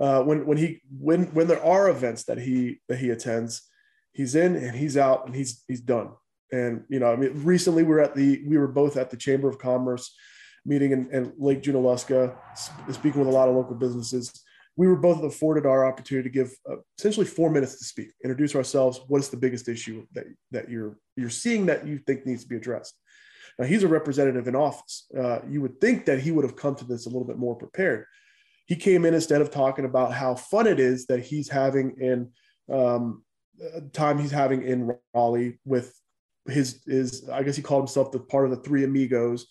[0.00, 3.62] Uh, when when he when when there are events that he that he attends,
[4.12, 6.10] he's in and he's out and he's he's done.
[6.52, 9.16] And you know, I mean, recently we are at the we were both at the
[9.16, 10.14] Chamber of Commerce
[10.64, 12.36] meeting in, in Lake Junaluska,
[12.92, 14.30] speaking with a lot of local businesses
[14.80, 18.56] we were both afforded our opportunity to give uh, essentially four minutes to speak, introduce
[18.56, 18.98] ourselves.
[19.08, 22.48] What is the biggest issue that, that you're you're seeing that you think needs to
[22.48, 22.94] be addressed?
[23.58, 25.06] Now he's a representative in office.
[25.14, 27.56] Uh, you would think that he would have come to this a little bit more
[27.56, 28.06] prepared.
[28.68, 32.30] He came in instead of talking about how fun it is that he's having in
[32.74, 33.22] um,
[33.62, 35.94] uh, time he's having in Raleigh with
[36.48, 39.46] his his I guess he called himself the part of the three amigos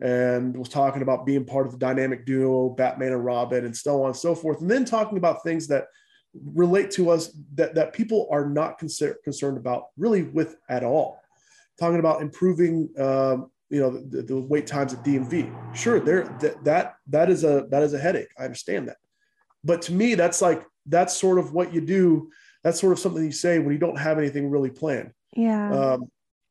[0.00, 4.02] and was talking about being part of the dynamic duo, Batman and Robin, and so
[4.02, 4.60] on and so forth.
[4.60, 5.86] And then talking about things that
[6.54, 11.20] relate to us that, that people are not concerned concerned about really with at all.
[11.78, 15.76] Talking about improving, um, you know, the, the, wait times at DMV.
[15.76, 18.28] Sure, there that, that that is a that is a headache.
[18.38, 18.98] I understand that,
[19.64, 22.30] but to me, that's like that's sort of what you do.
[22.64, 25.12] That's sort of something you say when you don't have anything really planned.
[25.34, 25.72] Yeah.
[25.72, 26.10] Um,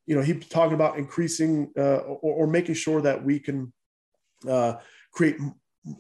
[0.10, 3.72] you know, he's talking about increasing uh, or, or, making sure that we can
[4.50, 4.74] uh,
[5.12, 5.38] create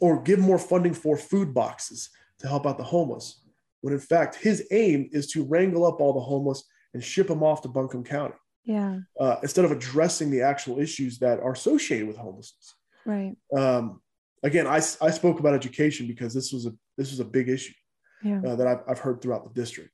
[0.01, 3.43] or give more funding for food boxes to help out the homeless.
[3.81, 6.63] When in fact, his aim is to wrangle up all the homeless
[6.95, 8.33] and ship them off to Buncombe County.
[8.63, 8.97] Yeah.
[9.19, 12.73] Uh, instead of addressing the actual issues that are associated with homelessness.
[13.05, 13.35] Right.
[13.55, 14.01] Um,
[14.41, 17.73] again, I, I spoke about education because this was a this was a big issue.
[18.23, 18.41] yeah.
[18.43, 19.91] uh, that I've, I've heard throughout the district.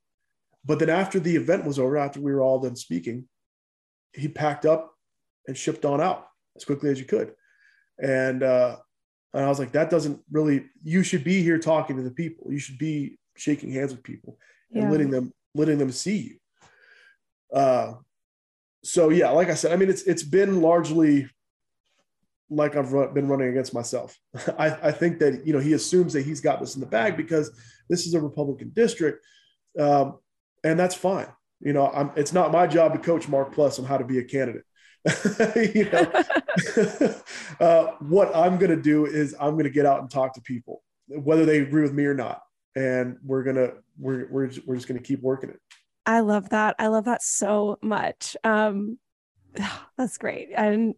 [0.64, 3.28] But then after the event was over, after we were all done speaking,
[4.16, 4.94] he packed up
[5.48, 7.34] and shipped on out as quickly as you could.
[8.02, 8.78] And uh,
[9.34, 10.66] and I was like, that doesn't really.
[10.84, 12.52] You should be here talking to the people.
[12.52, 14.38] You should be shaking hands with people
[14.72, 14.90] and Yeah.
[14.90, 16.38] letting them letting them see you.
[17.58, 17.94] Uh,
[18.84, 21.30] so yeah, like I said, I mean, it's it's been largely
[22.50, 24.18] like I've run, been running against myself.
[24.60, 27.18] I, I think that you know he assumes that he's got this in the bag
[27.18, 27.52] because
[27.90, 29.26] this is a Republican district,
[29.80, 30.20] um,
[30.64, 31.28] and that's fine.
[31.60, 34.20] You know, I'm, it's not my job to coach Mark Pless on how to be
[34.20, 34.64] a candidate.
[35.74, 37.16] you know,
[37.60, 40.42] uh, what I'm going to do is I'm going to get out and talk to
[40.42, 42.42] people, whether they agree with me or not,
[42.76, 45.60] and we're gonna we're we're just, we're just going to keep working it.
[46.06, 46.76] I love that.
[46.80, 48.36] I love that so much.
[48.44, 48.98] Um,
[49.98, 50.50] that's great.
[50.56, 50.96] And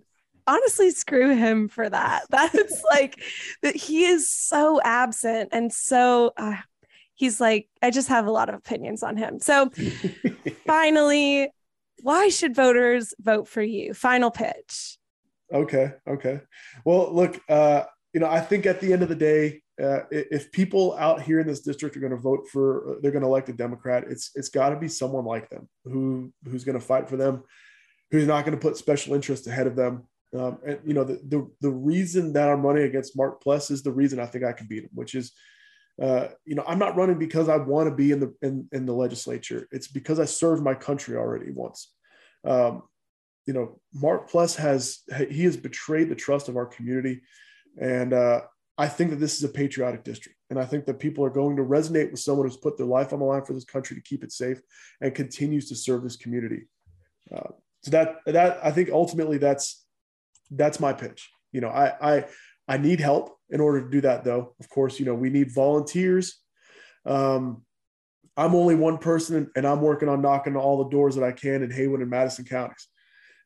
[0.47, 2.23] honestly, screw him for that.
[2.29, 3.21] That's like
[3.61, 6.55] that he is so absent and so uh,
[7.17, 9.39] he's like, I just have a lot of opinions on him.
[9.39, 9.69] So
[10.65, 11.51] finally,
[12.01, 13.93] why should voters vote for you?
[13.93, 14.97] Final pitch.
[15.51, 15.93] Okay.
[16.07, 16.39] Okay.
[16.85, 20.51] Well, look, uh, you know, I think at the end of the day, uh, if
[20.51, 23.27] people out here in this district are going to vote for, uh, they're going to
[23.27, 24.05] elect a Democrat.
[24.09, 27.43] It's it's got to be someone like them who who's going to fight for them,
[28.11, 30.07] who's not going to put special interests ahead of them.
[30.35, 33.83] Um, and you know, the, the the reason that I'm running against Mark Pless is
[33.83, 35.31] the reason I think I can beat him, which is,
[36.01, 38.85] uh, you know, I'm not running because I want to be in the in, in
[38.85, 39.67] the legislature.
[39.71, 41.91] It's because I served my country already once.
[42.45, 42.83] Um,
[43.45, 47.21] you know, Mark Pless has he has betrayed the trust of our community,
[47.81, 48.41] and uh,
[48.77, 51.55] I think that this is a patriotic district, and I think that people are going
[51.55, 54.03] to resonate with someone who's put their life on the line for this country to
[54.03, 54.61] keep it safe
[55.01, 56.67] and continues to serve this community.
[57.33, 57.49] Uh,
[57.81, 59.83] so that that I think ultimately that's
[60.51, 61.29] that's my pitch.
[61.51, 62.25] You know, I I
[62.67, 64.53] I need help in order to do that, though.
[64.59, 66.39] Of course, you know we need volunteers.
[67.05, 67.63] Um,
[68.35, 71.63] I'm only one person, and I'm working on knocking all the doors that I can
[71.63, 72.87] in Haywood and Madison counties.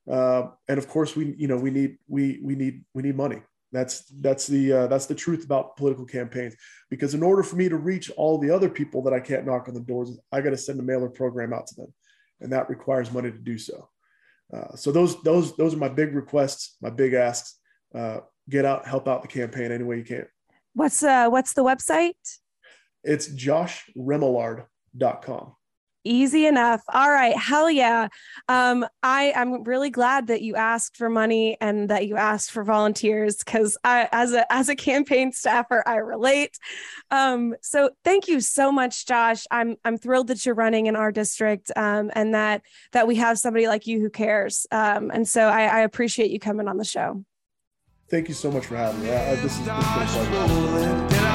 [0.10, 3.42] Uh, and of course, we you know we need we we need we need money.
[3.72, 6.56] That's that's the uh, that's the truth about political campaigns.
[6.90, 9.68] Because in order for me to reach all the other people that I can't knock
[9.68, 11.94] on the doors, I got to send a mailer program out to them,
[12.42, 13.90] and that requires money to do so.
[14.54, 17.58] Uh, so those those those are my big requests, my big asks.
[17.96, 20.26] Uh, get out, help out the campaign any way you can.
[20.74, 22.16] What's uh what's the website?
[23.04, 25.56] It's joshremillard.com.
[26.04, 26.82] Easy enough.
[26.90, 27.38] All right.
[27.38, 28.08] Hell yeah.
[28.48, 32.64] Um, I, I'm really glad that you asked for money and that you asked for
[32.64, 36.58] volunteers because I as a as a campaign staffer, I relate.
[37.12, 39.46] Um, so thank you so much, Josh.
[39.52, 43.38] I'm I'm thrilled that you're running in our district um, and that that we have
[43.38, 44.66] somebody like you who cares.
[44.72, 47.24] Um, and so I, I appreciate you coming on the show.
[48.12, 49.10] Thank you so much for having me.
[49.10, 49.66] I, I, this is
[51.10, 51.26] been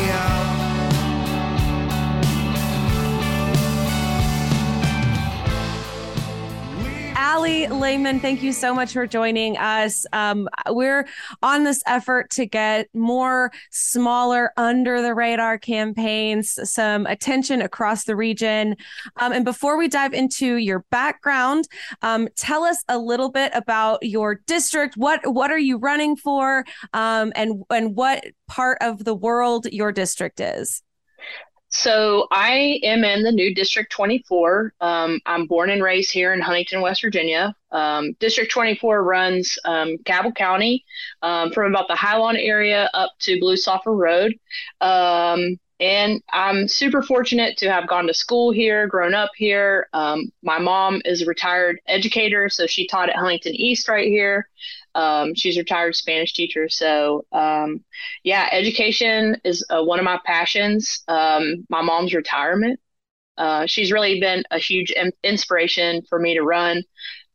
[0.00, 0.57] a.
[7.48, 10.04] Allie Lehman, thank you so much for joining us.
[10.12, 11.08] Um, we're
[11.42, 18.16] on this effort to get more smaller, under the radar campaigns, some attention across the
[18.16, 18.76] region.
[19.16, 21.68] Um, and before we dive into your background,
[22.02, 24.98] um, tell us a little bit about your district.
[24.98, 29.90] What what are you running for, um, and and what part of the world your
[29.90, 30.82] district is?
[31.70, 34.72] So I am in the new District 24.
[34.80, 37.54] Um, I'm born and raised here in Huntington, West Virginia.
[37.70, 40.84] Um, District 24 runs um, Cabell County
[41.22, 44.34] um, from about the Highland area up to Blue Sulphur Road.
[44.80, 49.88] Um, and I'm super fortunate to have gone to school here, grown up here.
[49.92, 54.48] Um, my mom is a retired educator, so she taught at Huntington East right here.
[54.98, 56.68] Um, she's a retired Spanish teacher.
[56.68, 57.84] So, um,
[58.24, 61.04] yeah, education is uh, one of my passions.
[61.06, 62.80] Um, my mom's retirement.
[63.36, 66.82] Uh, she's really been a huge in- inspiration for me to run.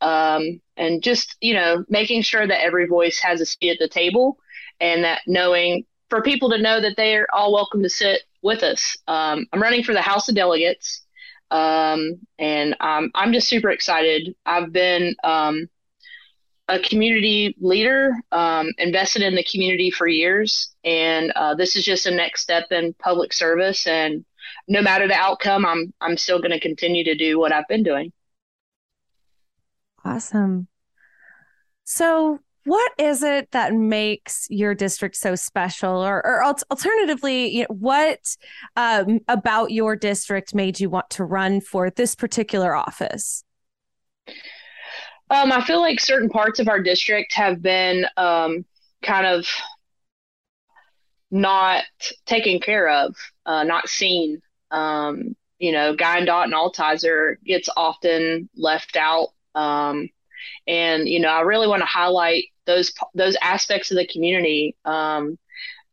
[0.02, 3.88] Um, and just, you know, making sure that every voice has a seat at the
[3.88, 4.38] table
[4.82, 8.98] and that knowing for people to know that they're all welcome to sit with us.
[9.08, 11.06] Um, I'm running for the House of Delegates.
[11.50, 14.36] Um, and I'm just super excited.
[14.46, 15.70] I've been um,
[16.70, 22.06] a community leader, um, invested in the community for years, and uh, this is just
[22.06, 23.86] a next step in public service.
[23.86, 24.24] And
[24.68, 27.84] no matter the outcome, I'm I'm still going to continue to do what I've been
[27.84, 28.14] doing.
[30.06, 30.68] Awesome.
[31.84, 36.02] So, what is it that makes your district so special?
[36.02, 38.38] Or, or al- alternatively, you know, what
[38.78, 43.44] um, about your district made you want to run for this particular office?
[45.34, 48.66] Um, I feel like certain parts of our district have been um,
[49.02, 49.48] kind of
[51.32, 51.86] not
[52.28, 53.16] taken care of,
[53.48, 54.44] uh, not seen.
[54.70, 59.30] Um, you know, Dot and Altizer gets often left out.
[59.56, 60.10] Um,
[60.68, 64.76] and you know, I really want to highlight those those aspects of the community.
[64.86, 65.40] Um,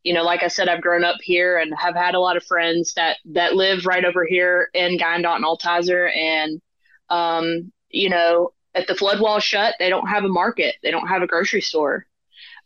[0.02, 2.44] you know, like I said, I've grown up here and have had a lot of
[2.44, 6.60] friends that that live right over here in Dot and Altizer, and
[7.08, 11.08] um, you know, if the flood wall shut, they don't have a market, they don't
[11.08, 12.06] have a grocery store.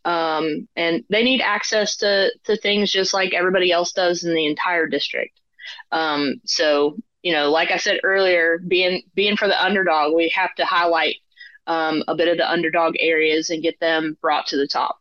[0.03, 4.45] Um, and they need access to, to things just like everybody else does in the
[4.45, 5.39] entire district.
[5.91, 10.53] Um, so, you know, like I said earlier, being being for the underdog, we have
[10.55, 11.15] to highlight
[11.65, 14.99] um, a bit of the underdog areas and get them brought to the top.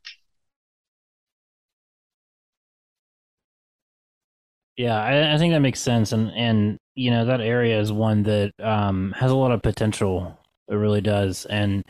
[4.76, 8.24] Yeah, I, I, think that makes sense, and and you know that area is one
[8.24, 10.36] that um, has a lot of potential.
[10.68, 11.84] It really does, and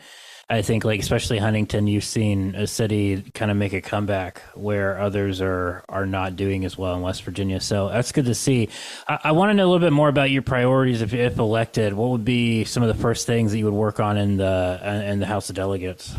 [0.47, 4.99] I think like especially Huntington, you've seen a city kind of make a comeback where
[4.99, 7.59] others are are not doing as well in West Virginia.
[7.59, 8.69] So that's good to see.
[9.07, 11.93] I, I want to know a little bit more about your priorities if, if elected.
[11.93, 15.03] What would be some of the first things that you would work on in the
[15.09, 16.15] in the House of Delegates?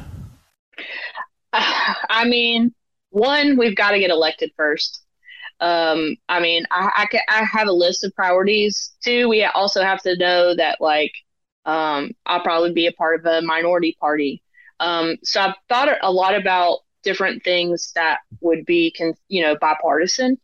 [1.52, 2.74] I mean,
[3.10, 5.02] one, we've got to get elected first.
[5.60, 8.92] Um, I mean, I, I, I have a list of priorities.
[9.02, 11.12] Two, we also have to know that like
[11.66, 14.42] um, I'll probably be a part of a minority party.
[14.80, 19.56] Um, so I've thought a lot about different things that would be, con- you know,
[19.56, 20.38] bipartisan.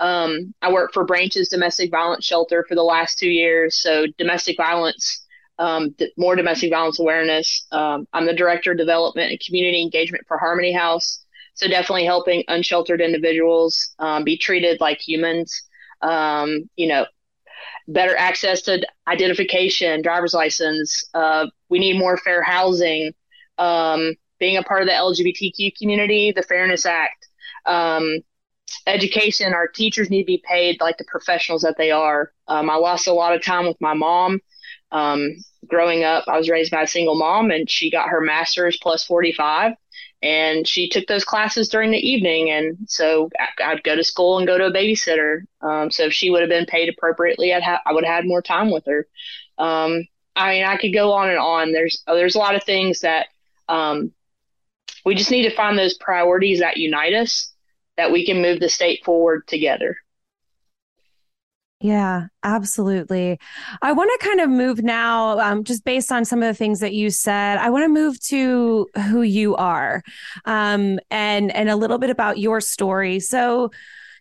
[0.00, 4.56] Um, I worked for Branches Domestic Violence Shelter for the last two years, so domestic
[4.56, 5.24] violence,
[5.58, 7.66] um, more domestic violence awareness.
[7.72, 11.24] Um, I'm the director of development and community engagement for Harmony House,
[11.54, 15.62] so definitely helping unsheltered individuals um, be treated like humans.
[16.00, 17.06] Um, you know,
[17.88, 21.04] better access to identification, driver's license.
[21.14, 23.12] Uh, we need more fair housing.
[23.56, 27.26] Um, being a part of the LGBTQ community, the Fairness Act,
[27.66, 28.18] um,
[28.86, 29.52] education.
[29.52, 32.32] Our teachers need to be paid like the professionals that they are.
[32.46, 34.40] Um, I lost a lot of time with my mom.
[34.92, 35.36] Um,
[35.66, 39.04] growing up, I was raised by a single mom, and she got her master's plus
[39.04, 39.72] 45
[40.22, 44.46] and she took those classes during the evening and so i'd go to school and
[44.46, 45.42] go to a babysitter.
[45.60, 48.26] Um, so if she would have been paid appropriately i'd ha- i would have had
[48.26, 49.06] more time with her.
[49.58, 51.72] Um, i mean i could go on and on.
[51.72, 53.26] There's oh, there's a lot of things that
[53.68, 54.12] um,
[55.04, 57.52] we just need to find those priorities that unite us
[57.96, 59.96] that we can move the state forward together
[61.80, 63.38] yeah, absolutely.
[63.82, 66.80] I want to kind of move now, um, just based on some of the things
[66.80, 67.58] that you said.
[67.58, 70.02] I want to move to who you are,
[70.44, 73.20] um, and and a little bit about your story.
[73.20, 73.70] So,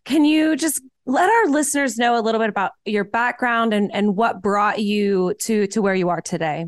[0.05, 4.16] can you just let our listeners know a little bit about your background and and
[4.16, 6.68] what brought you to to where you are today?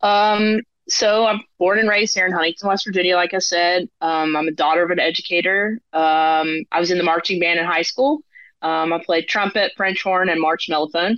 [0.00, 0.62] Um.
[0.88, 3.14] So I'm born and raised here in Huntington, West Virginia.
[3.14, 5.78] Like I said, um, I'm a daughter of an educator.
[5.92, 8.24] Um, I was in the marching band in high school.
[8.62, 11.16] Um, I played trumpet, French horn, and march mellophone.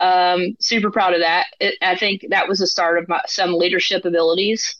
[0.00, 1.46] Um, super proud of that.
[1.60, 4.76] It, I think that was the start of my, some leadership abilities.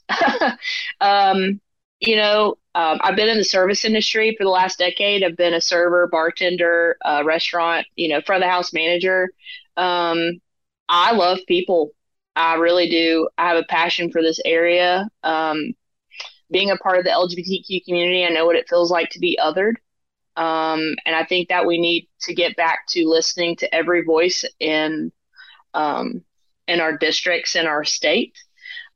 [1.00, 1.60] um,
[2.00, 5.22] you know, um, I've been in the service industry for the last decade.
[5.22, 9.30] I've been a server, bartender, uh, restaurant, you know, front of the house manager.
[9.76, 10.40] Um,
[10.88, 11.92] I love people.
[12.36, 13.28] I really do.
[13.38, 15.08] I have a passion for this area.
[15.22, 15.74] Um,
[16.50, 19.38] being a part of the LGBTQ community, I know what it feels like to be
[19.42, 19.74] othered.
[20.36, 24.44] Um, and I think that we need to get back to listening to every voice
[24.58, 25.12] in
[25.74, 26.22] um,
[26.66, 28.36] in our districts in our state,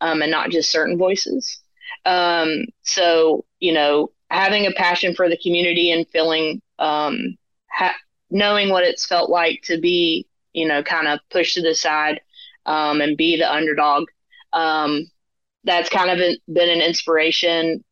[0.01, 1.61] um, and not just certain voices.
[2.05, 7.37] Um, so you know, having a passion for the community and feeling um,
[7.71, 7.97] ha-
[8.31, 12.21] knowing what it's felt like to be you know kind of pushed to the side
[12.67, 14.09] um, and be the underdog.
[15.65, 16.19] that's kind of
[16.53, 17.85] been an inspiration.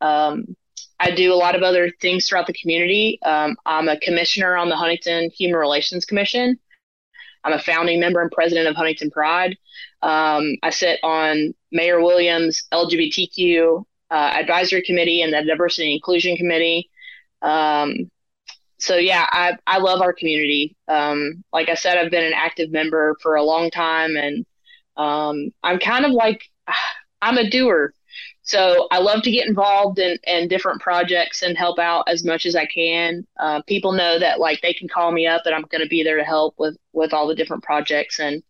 [0.99, 3.19] I do a lot of other things throughout the community.
[3.23, 6.59] Um, I'm a commissioner on the Huntington Human Relations Commission.
[7.45, 9.57] I'm a founding member and president of Huntington Pride.
[10.03, 16.37] Um, I sit on Mayor Williams' LGBTQ uh, advisory committee and the diversity and inclusion
[16.37, 16.91] committee.
[17.43, 18.11] Um,
[18.79, 20.77] so yeah, I, I love our community.
[20.89, 24.45] Um, like I said, I've been an active member for a long time and
[24.97, 26.43] um, I'm kind of like,
[27.23, 27.93] I'm a doer.
[28.47, 32.47] So I love to get involved in, in different projects and help out as much
[32.47, 33.27] as I can.
[33.39, 36.05] Uh, people know that like they can call me up and I'm going to be
[36.05, 38.21] there to help with with all the different projects.
[38.21, 38.45] And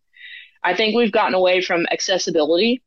[0.63, 2.83] I think we've gotten away from accessibility.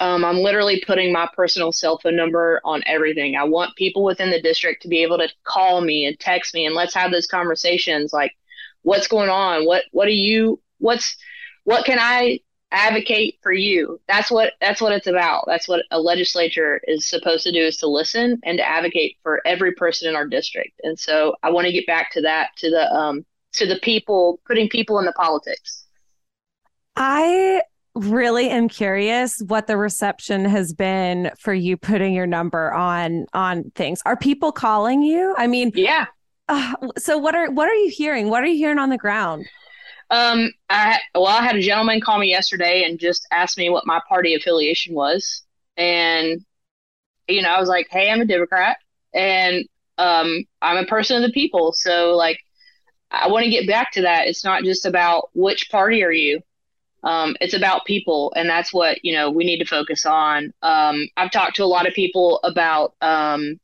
[0.00, 3.36] Um, I'm literally putting my personal cell phone number on everything.
[3.36, 6.66] I want people within the district to be able to call me and text me
[6.66, 8.12] and let's have those conversations.
[8.12, 8.32] Like,
[8.82, 9.64] what's going on?
[9.64, 10.60] What what are you?
[10.78, 11.16] What's
[11.62, 12.40] what can I
[12.72, 14.00] advocate for you.
[14.08, 15.44] That's what that's what it's about.
[15.46, 19.40] That's what a legislature is supposed to do is to listen and to advocate for
[19.46, 20.80] every person in our district.
[20.82, 24.40] And so I want to get back to that to the um to the people
[24.46, 25.86] putting people in the politics.
[26.96, 27.62] I
[27.94, 33.70] really am curious what the reception has been for you putting your number on on
[33.74, 34.00] things.
[34.06, 35.34] Are people calling you?
[35.36, 36.06] I mean, yeah.
[36.48, 38.28] Uh, so what are what are you hearing?
[38.30, 39.46] What are you hearing on the ground?
[40.10, 43.86] Um, I well, I had a gentleman call me yesterday and just asked me what
[43.86, 45.42] my party affiliation was,
[45.76, 46.44] and
[47.28, 48.76] you know, I was like, "Hey, I'm a Democrat,
[49.14, 49.64] and
[49.98, 52.40] um, I'm a person of the people." So, like,
[53.10, 54.26] I want to get back to that.
[54.26, 56.40] It's not just about which party are you.
[57.04, 60.52] Um, it's about people, and that's what you know we need to focus on.
[60.62, 63.60] Um, I've talked to a lot of people about um,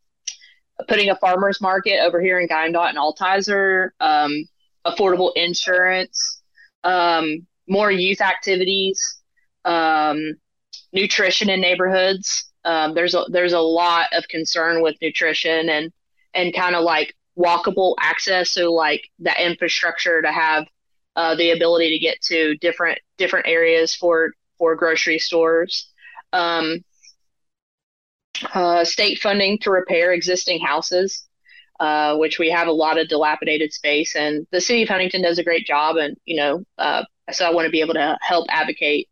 [0.88, 4.44] putting a farmers market over here in Guyandotte and Altizer, um,
[4.86, 6.35] affordable insurance,
[6.86, 9.20] um, more youth activities,
[9.64, 10.34] um,
[10.92, 12.52] nutrition in neighborhoods.
[12.64, 15.92] Um, there's a, there's a lot of concern with nutrition and
[16.32, 20.66] and kind of like walkable access, so like that infrastructure to have
[21.16, 25.90] uh, the ability to get to different different areas for for grocery stores.
[26.32, 26.84] Um,
[28.52, 31.25] uh, state funding to repair existing houses,
[31.80, 35.38] uh, which we have a lot of dilapidated space, and the city of Huntington does
[35.38, 35.96] a great job.
[35.96, 39.08] And you know, uh, so I want to be able to help advocate.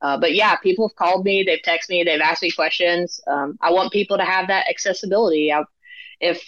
[0.00, 3.20] Uh, but yeah, people have called me, they've texted me, they've asked me questions.
[3.26, 5.52] Um, I want people to have that accessibility.
[5.52, 5.64] I,
[6.20, 6.40] if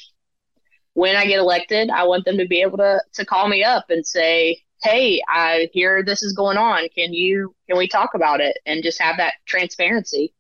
[0.95, 3.87] when I get elected, I want them to be able to to call me up
[3.91, 6.89] and say, "Hey, I hear this is going on.
[6.97, 10.35] Can you can we talk about it?" And just have that transparency.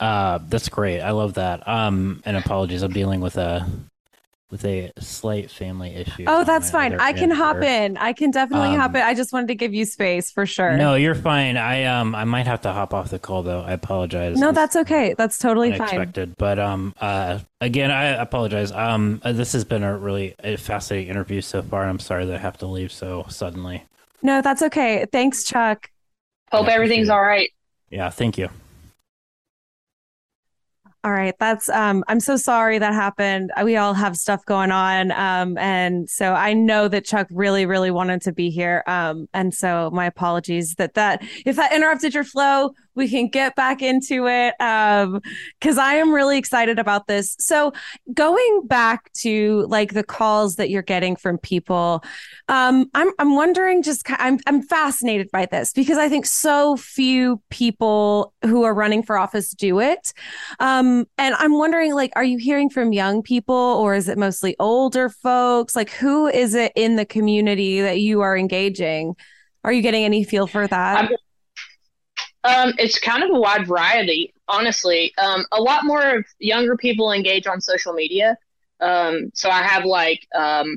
[0.00, 1.00] Uh, that's great.
[1.00, 1.66] I love that.
[1.68, 3.66] Um, and apologies, I'm dealing with a
[4.50, 6.26] with a slight family issue.
[6.28, 6.94] Oh, that's fine.
[7.00, 7.96] I can hop in.
[7.96, 9.00] I can definitely um, hop in.
[9.00, 10.76] I just wanted to give you space for sure.
[10.76, 11.56] No, you're fine.
[11.56, 13.62] I um I might have to hop off the call though.
[13.62, 14.38] I apologize.
[14.38, 15.14] No, that's okay.
[15.18, 16.28] That's totally unexpected.
[16.28, 16.34] fine.
[16.38, 18.70] But um uh again, I apologize.
[18.70, 21.88] Um uh, this has been a really fascinating interview so far.
[21.88, 23.82] I'm sorry that I have to leave so suddenly.
[24.22, 25.04] No, that's okay.
[25.10, 25.90] Thanks, Chuck.
[26.52, 27.50] Hope everything's all right.
[27.90, 28.50] Yeah, thank you.
[31.04, 31.34] All right.
[31.38, 33.52] That's um I'm so sorry that happened.
[33.62, 35.12] We all have stuff going on.
[35.12, 38.82] Um and so I know that Chuck really, really wanted to be here.
[38.86, 43.56] Um and so my apologies that that if that interrupted your flow, we can get
[43.56, 45.20] back into it um
[45.60, 47.36] because i am really excited about this.
[47.38, 47.72] So
[48.12, 52.02] going back to like the calls that you're getting from people
[52.48, 57.40] um i'm i'm wondering just i'm i'm fascinated by this because i think so few
[57.50, 60.12] people who are running for office do it.
[60.60, 64.56] Um and i'm wondering like are you hearing from young people or is it mostly
[64.58, 65.74] older folks?
[65.76, 69.14] Like who is it in the community that you are engaging?
[69.64, 70.96] Are you getting any feel for that?
[70.96, 71.08] I'm-
[72.44, 75.12] um, it's kind of a wide variety, honestly.
[75.16, 78.36] Um, a lot more of younger people engage on social media.
[78.80, 80.76] Um, so I have like um,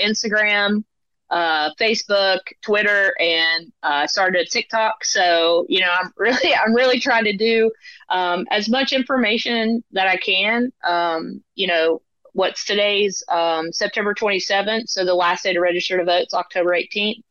[0.00, 0.82] Instagram,
[1.30, 5.04] uh, Facebook, Twitter, and uh, started a TikTok.
[5.04, 7.70] So you know, I'm really, I'm really trying to do
[8.08, 10.72] um, as much information that I can.
[10.82, 12.02] Um, you know,
[12.32, 13.22] what's today's
[13.70, 17.22] September 27th, so the last day to register to vote is October 18th.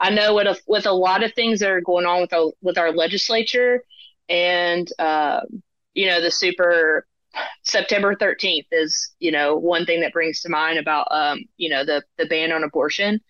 [0.00, 2.50] I know with a, with a lot of things that are going on with our
[2.60, 3.84] with our legislature,
[4.28, 5.40] and uh,
[5.94, 7.06] you know the super
[7.62, 11.84] September 13th is you know one thing that brings to mind about um, you know
[11.84, 13.20] the the ban on abortion.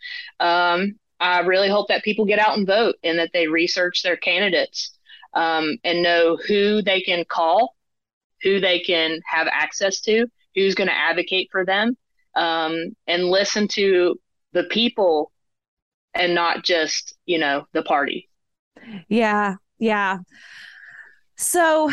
[0.40, 4.16] Um, I really hope that people get out and vote and that they research their
[4.16, 4.98] candidates
[5.34, 7.76] um, and know who they can call,
[8.42, 11.96] who they can have access to, who's going to advocate for them,
[12.34, 14.18] um, and listen to
[14.52, 15.31] the people
[16.14, 18.28] and not just, you know, the party.
[19.08, 19.56] Yeah.
[19.78, 20.18] Yeah.
[21.36, 21.90] So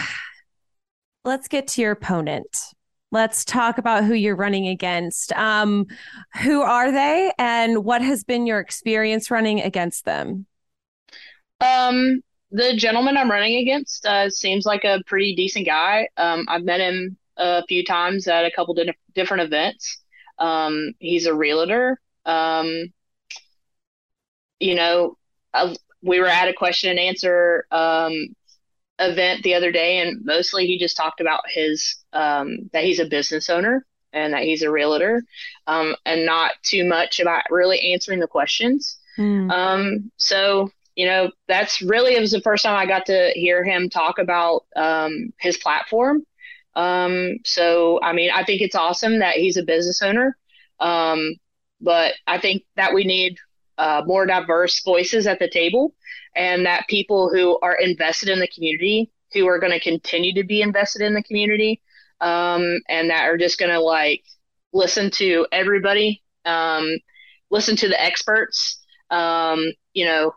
[1.25, 2.57] let's get to your opponent.
[3.11, 5.33] Let's talk about who you're running against.
[5.33, 5.87] Um,
[6.43, 10.45] who are they and what has been your experience running against them?
[11.59, 16.07] Um, the gentleman I'm running against uh, seems like a pretty decent guy.
[16.17, 19.97] Um, I've met him a few times at a couple di- different events.
[20.37, 21.99] Um, he's a realtor.
[22.25, 22.93] Um,
[24.59, 25.17] you know,
[25.53, 28.27] uh, we were at a question and answer um,
[28.99, 33.05] event the other day, and mostly he just talked about his um, that he's a
[33.05, 35.23] business owner and that he's a realtor,
[35.67, 38.97] um, and not too much about really answering the questions.
[39.17, 39.51] Mm.
[40.17, 43.89] so you know, that's really it was the first time I got to hear him
[43.89, 46.23] talk about um, his platform.
[46.75, 50.35] Um, so I mean, I think it's awesome that he's a business owner.
[50.81, 51.35] Um,
[51.79, 53.37] but I think that we need
[53.79, 55.95] uh, more diverse voices at the table
[56.35, 60.43] and that people who are invested in the community, who are going to continue to
[60.43, 61.81] be invested in the community,
[62.21, 64.23] um, and that are just going to like
[64.73, 66.97] listen to everybody, um,
[67.49, 70.33] listen to the experts, um, you know,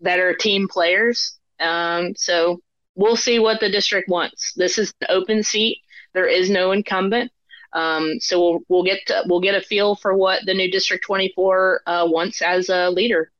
[0.00, 1.38] that are team players.
[1.60, 2.60] Um, so
[2.96, 4.52] we'll see what the district wants.
[4.56, 5.78] This is an open seat.
[6.14, 7.30] There is no incumbent.
[7.72, 11.04] Um, so we'll we'll get to, we'll get a feel for what the new District
[11.04, 13.30] 24 uh, wants as a leader.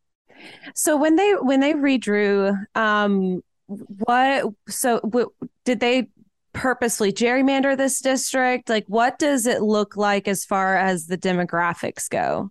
[0.74, 5.32] So when they when they redrew, um, what so w-
[5.64, 6.08] did they
[6.52, 8.68] purposely gerrymander this district?
[8.68, 12.50] Like, what does it look like as far as the demographics go?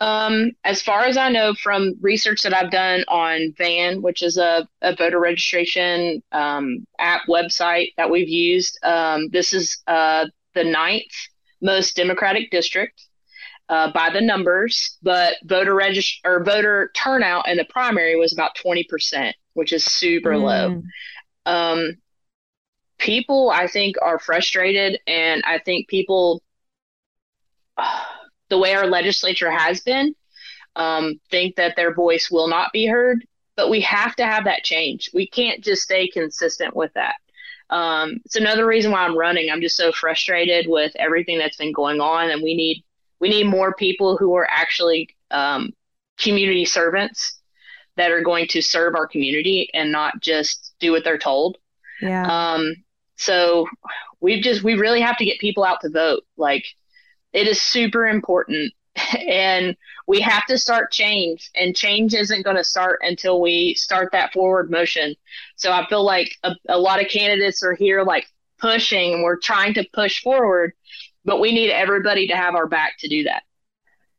[0.00, 4.36] Um, as far as I know from research that I've done on Van, which is
[4.36, 10.64] a, a voter registration um, app website that we've used, um, this is uh, the
[10.64, 11.12] ninth
[11.60, 13.00] most Democratic district
[13.68, 18.56] uh, by the numbers, but voter regist- or voter turnout in the primary was about
[18.56, 20.42] 20%, which is super mm.
[20.42, 20.82] low.
[21.46, 21.96] Um,
[22.98, 26.42] people, I think, are frustrated, and I think people,
[27.76, 28.04] uh,
[28.50, 30.14] the way our legislature has been,
[30.76, 33.26] um, think that their voice will not be heard.
[33.56, 35.10] But we have to have that change.
[35.14, 37.14] We can't just stay consistent with that.
[37.70, 39.50] Um, it's another reason why I'm running.
[39.50, 42.84] I'm just so frustrated with everything that's been going on, and we need
[43.20, 45.72] we need more people who are actually um,
[46.18, 47.40] community servants
[47.96, 51.56] that are going to serve our community and not just do what they're told.
[52.00, 52.26] Yeah.
[52.26, 52.74] Um,
[53.16, 53.68] so
[54.20, 56.24] we've just we really have to get people out to vote.
[56.36, 56.66] Like
[57.32, 59.76] it is super important, and
[60.06, 61.50] we have to start change.
[61.54, 65.14] And change isn't going to start until we start that forward motion.
[65.56, 68.26] So I feel like a, a lot of candidates are here like
[68.58, 69.14] pushing.
[69.14, 70.72] And we're trying to push forward,
[71.24, 73.42] but we need everybody to have our back to do that.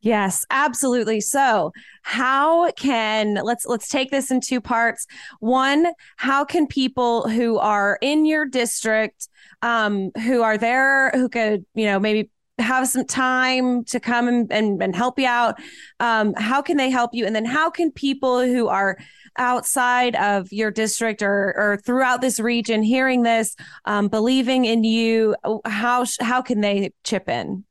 [0.02, 1.20] Yes, absolutely.
[1.20, 1.72] So,
[2.04, 5.08] how can let's let's take this in two parts.
[5.40, 9.30] One, how can people who are in your district
[9.64, 14.52] um who are there who could, you know, maybe have some time to come and,
[14.52, 15.60] and, and help you out
[16.00, 18.98] um, how can they help you and then how can people who are
[19.38, 25.36] outside of your district or, or throughout this region hearing this um, believing in you
[25.66, 27.66] how how can they chip in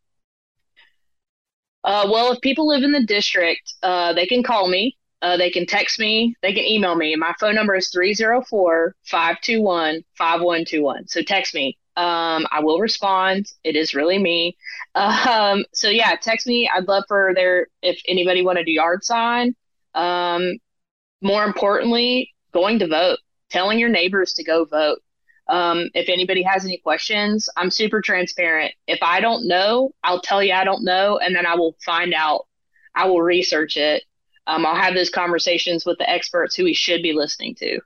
[1.84, 4.96] uh, well, if people live in the district, uh, they can call me.
[5.20, 6.34] Uh, they can text me.
[6.42, 7.14] They can email me.
[7.14, 11.08] My phone number is 304 521 5121.
[11.08, 11.78] So text me.
[11.96, 13.46] Um, I will respond.
[13.62, 14.56] It is really me.
[14.94, 16.68] Um, so yeah, text me.
[16.72, 19.54] I'd love for there, if anybody want to do yard sign.
[19.94, 20.58] Um,
[21.22, 23.18] more importantly, going to vote,
[23.50, 25.00] telling your neighbors to go vote.
[25.48, 28.72] Um, if anybody has any questions, I'm super transparent.
[28.86, 32.14] If I don't know, I'll tell you I don't know, and then I will find
[32.14, 32.46] out.
[32.94, 34.04] I will research it.
[34.46, 37.80] Um, I'll have those conversations with the experts who we should be listening to.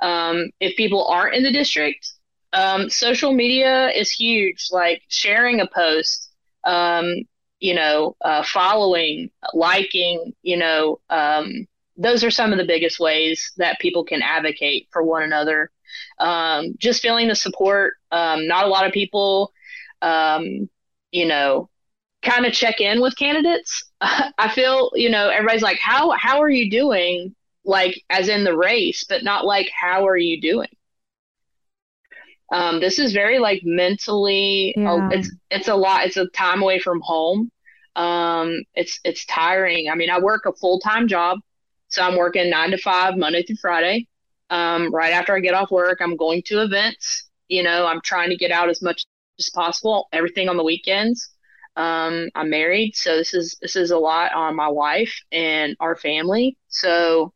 [0.00, 2.12] Um, if people aren't in the district,
[2.56, 4.68] um, social media is huge.
[4.72, 6.32] Like sharing a post,
[6.64, 7.14] um,
[7.60, 13.52] you know, uh, following, liking, you know, um, those are some of the biggest ways
[13.58, 15.70] that people can advocate for one another
[16.20, 17.94] um, just feeling the support.
[18.12, 19.52] Um, not a lot of people,
[20.02, 20.68] um,
[21.12, 21.70] you know,
[22.22, 23.84] kind of check in with candidates.
[24.02, 27.34] I feel, you know, everybody's like, how how are you doing?
[27.64, 30.68] Like as in the race, but not like how are you doing?
[32.52, 34.74] Um, this is very like mentally.
[34.76, 35.08] Yeah.
[35.12, 36.04] it's it's a lot.
[36.06, 37.50] It's a time away from home.
[37.96, 39.88] Um, it's it's tiring.
[39.90, 41.38] I mean, I work a full time job,
[41.88, 44.06] so I'm working nine to five Monday through Friday.
[44.50, 47.28] Um, right after I get off work, I'm going to events.
[47.48, 49.04] You know, I'm trying to get out as much
[49.38, 50.08] as possible.
[50.12, 51.30] Everything on the weekends.
[51.76, 55.96] Um, I'm married, so this is this is a lot on my wife and our
[55.96, 56.56] family.
[56.68, 57.32] So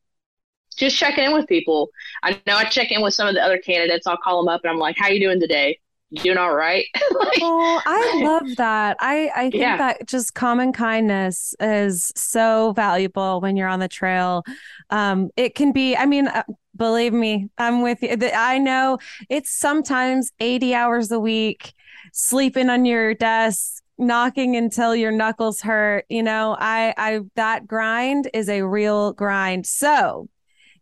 [0.80, 1.90] just checking in with people.
[2.22, 4.06] I know I check in with some of the other candidates.
[4.06, 5.78] I'll call them up and I'm like, "How you doing today?
[6.10, 8.96] You doing all right?" like, oh, I love that.
[9.00, 9.76] I I think yeah.
[9.76, 14.42] that just common kindness is so valuable when you're on the trail.
[14.90, 15.96] Um, it can be.
[15.96, 16.42] I mean, uh,
[16.80, 18.16] Believe me, I'm with you.
[18.34, 18.96] I know
[19.28, 21.74] it's sometimes 80 hours a week,
[22.14, 26.06] sleeping on your desk, knocking until your knuckles hurt.
[26.08, 29.66] You know, I, I, that grind is a real grind.
[29.66, 30.28] So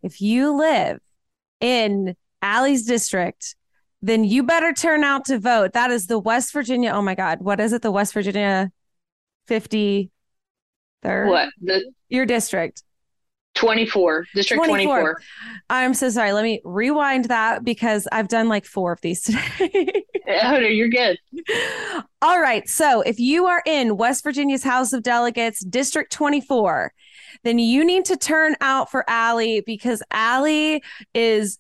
[0.03, 1.01] if you live
[1.61, 3.57] in Allie's district,
[4.03, 5.72] then you better turn out to vote.
[5.72, 6.92] That is the West Virginia.
[6.92, 7.40] Oh my God.
[7.40, 7.82] What is it?
[7.82, 8.70] The West Virginia
[9.49, 10.09] 53rd?
[11.03, 11.49] What?
[11.61, 12.82] The your district.
[13.55, 15.01] 24, District 24.
[15.01, 15.22] 24.
[15.68, 16.32] I'm so sorry.
[16.32, 20.05] Let me rewind that because I've done like four of these today.
[20.28, 21.18] oh, no, you're good.
[22.22, 22.68] All right.
[22.68, 26.92] So if you are in West Virginia's House of Delegates, District 24,
[27.45, 30.82] then you need to turn out for Allie because Allie
[31.14, 31.59] is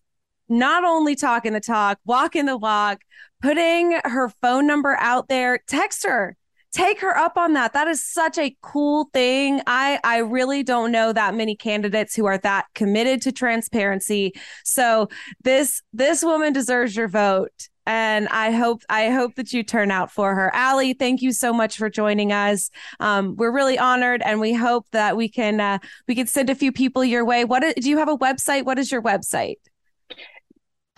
[0.48, 3.00] not only talking the talk, walking the walk,
[3.42, 5.60] putting her phone number out there.
[5.68, 6.36] Text her.
[6.70, 7.72] Take her up on that.
[7.72, 9.62] That is such a cool thing.
[9.66, 14.32] I i really don't know that many candidates who are that committed to transparency.
[14.64, 15.08] So
[15.44, 20.12] this this woman deserves your vote and I hope I hope that you turn out
[20.12, 20.54] for her.
[20.54, 22.70] Allie, thank you so much for joining us.
[23.00, 26.54] Um, we're really honored, and we hope that we can uh, we can send a
[26.54, 27.46] few people your way.
[27.46, 28.66] What do you have a website?
[28.66, 29.56] What is your website?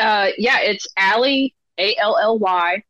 [0.00, 2.82] Uh, yeah, it's Allie A L L Y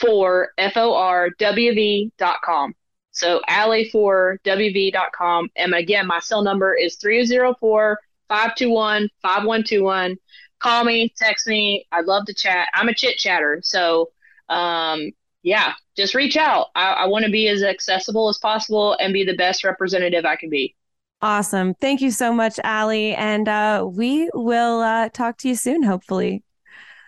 [0.00, 2.74] for F O R W V dot com.
[3.12, 5.48] So Allie for WV dot com.
[5.54, 10.16] And again, my cell number is 304 521 5121
[10.60, 11.86] call me, text me.
[11.92, 12.68] I'd love to chat.
[12.74, 13.60] I'm a chit chatter.
[13.62, 14.10] So,
[14.48, 16.68] um, yeah, just reach out.
[16.74, 20.36] I, I want to be as accessible as possible and be the best representative I
[20.36, 20.74] can be.
[21.20, 21.74] Awesome.
[21.74, 23.14] Thank you so much, Allie.
[23.14, 26.42] And uh, we will uh, talk to you soon, hopefully.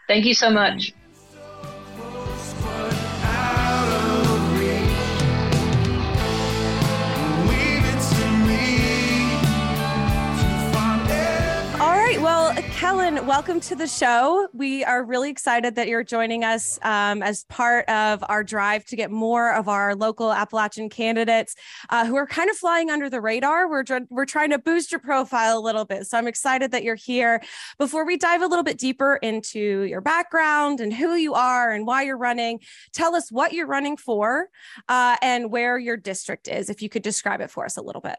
[0.09, 0.93] Thank you so much.
[12.81, 14.49] Kellen, welcome to the show.
[14.55, 18.97] We are really excited that you're joining us um, as part of our drive to
[18.97, 21.55] get more of our local Appalachian candidates
[21.91, 23.69] uh, who are kind of flying under the radar.
[23.69, 26.07] We're, we're trying to boost your profile a little bit.
[26.07, 27.43] So I'm excited that you're here.
[27.77, 31.87] Before we dive a little bit deeper into your background and who you are and
[31.87, 32.61] why you're running,
[32.95, 34.49] tell us what you're running for
[34.89, 38.01] uh, and where your district is, if you could describe it for us a little
[38.01, 38.17] bit.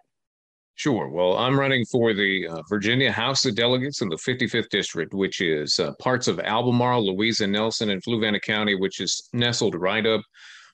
[0.76, 1.10] Sure.
[1.10, 5.42] Well, I'm running for the uh, Virginia House of Delegates in the 55th District, which
[5.42, 10.22] is uh, parts of Albemarle, Louisa Nelson, and Fluvanna County, which is nestled right up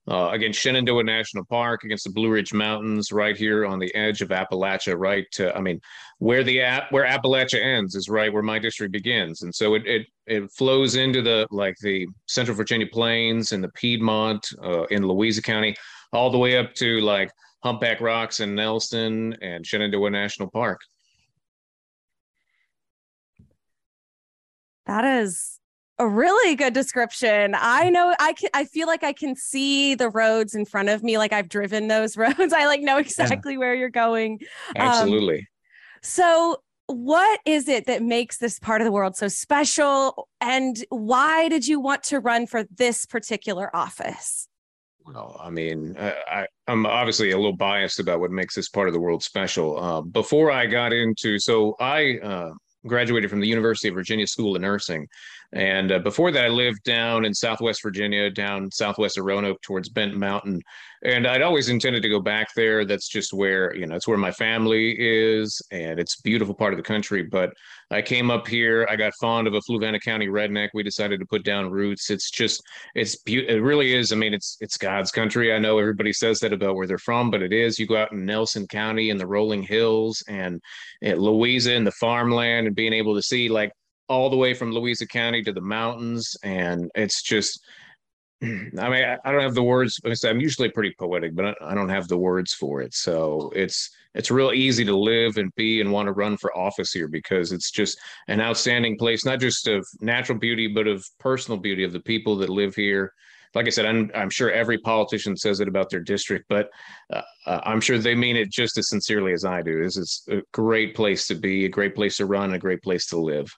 [0.09, 4.21] uh, against Shenandoah National Park, against the Blue Ridge Mountains, right here on the edge
[4.21, 4.97] of Appalachia.
[4.97, 5.81] Right, to, I mean,
[6.19, 6.59] where the
[6.91, 10.95] where Appalachia ends is right where my district begins, and so it it it flows
[10.95, 15.75] into the like the Central Virginia Plains and the Piedmont uh, in Louisa County,
[16.13, 17.29] all the way up to like
[17.63, 20.79] Humpback Rocks and Nelson and Shenandoah National Park.
[24.85, 25.59] That is
[25.99, 27.55] a really good description.
[27.57, 31.03] I know I can I feel like I can see the roads in front of
[31.03, 32.53] me like I've driven those roads.
[32.53, 33.59] I like know exactly yeah.
[33.59, 34.39] where you're going.
[34.77, 35.39] Um, Absolutely.
[35.39, 35.45] Um,
[36.03, 41.49] so what is it that makes this part of the world so special and why
[41.49, 44.46] did you want to run for this particular office?
[45.07, 48.93] Well, I mean, I, am obviously a little biased about what makes this part of
[48.93, 49.79] the world special.
[49.79, 52.51] Uh, before I got into, so I uh,
[52.85, 55.07] graduated from the University of Virginia School of Nursing.
[55.53, 59.87] And uh, before that, I lived down in Southwest Virginia, down southwest of Roanoke towards
[59.87, 60.61] Bent Mountain.
[61.03, 62.83] And I'd always intended to go back there.
[62.83, 65.61] That's just where, you know, it's where my family is.
[65.71, 67.23] And it's beautiful part of the country.
[67.23, 67.53] But
[67.91, 68.85] I came up here.
[68.89, 70.69] I got fond of a Fluvanna County redneck.
[70.73, 72.09] We decided to put down roots.
[72.09, 72.61] It's just,
[72.93, 73.55] it's, beautiful.
[73.55, 74.11] it really is.
[74.11, 75.53] I mean, it's, it's God's country.
[75.53, 77.79] I know everybody says that about where they're from, but it is.
[77.79, 80.59] You go out in Nelson County and the rolling hills and
[81.03, 83.71] at Louisa and the farmland and being able to see like,
[84.09, 87.59] all the way from Louisa County to the mountains, and it's just.
[88.43, 89.99] I mean, I don't have the words.
[90.23, 92.93] I'm usually pretty poetic, but I don't have the words for it.
[92.93, 96.91] So it's it's real easy to live and be and want to run for office
[96.91, 101.59] here because it's just an outstanding place, not just of natural beauty, but of personal
[101.59, 103.11] beauty of the people that live here.
[103.53, 106.69] Like I said, I'm I'm sure every politician says it about their district, but
[107.11, 109.83] uh, uh I'm sure they mean it just as sincerely as I do.
[109.83, 113.05] This is a great place to be, a great place to run, a great place
[113.07, 113.51] to live.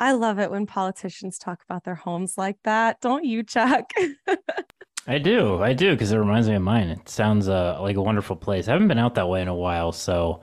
[0.00, 3.02] I love it when politicians talk about their homes like that.
[3.02, 3.90] Don't you, Chuck?
[5.06, 5.62] I do.
[5.62, 6.88] I do because it reminds me of mine.
[6.88, 8.66] It sounds uh, like a wonderful place.
[8.66, 10.40] I haven't been out that way in a while, so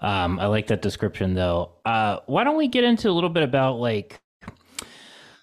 [0.00, 1.72] um, I like that description though.
[1.84, 4.20] Uh, why don't we get into a little bit about like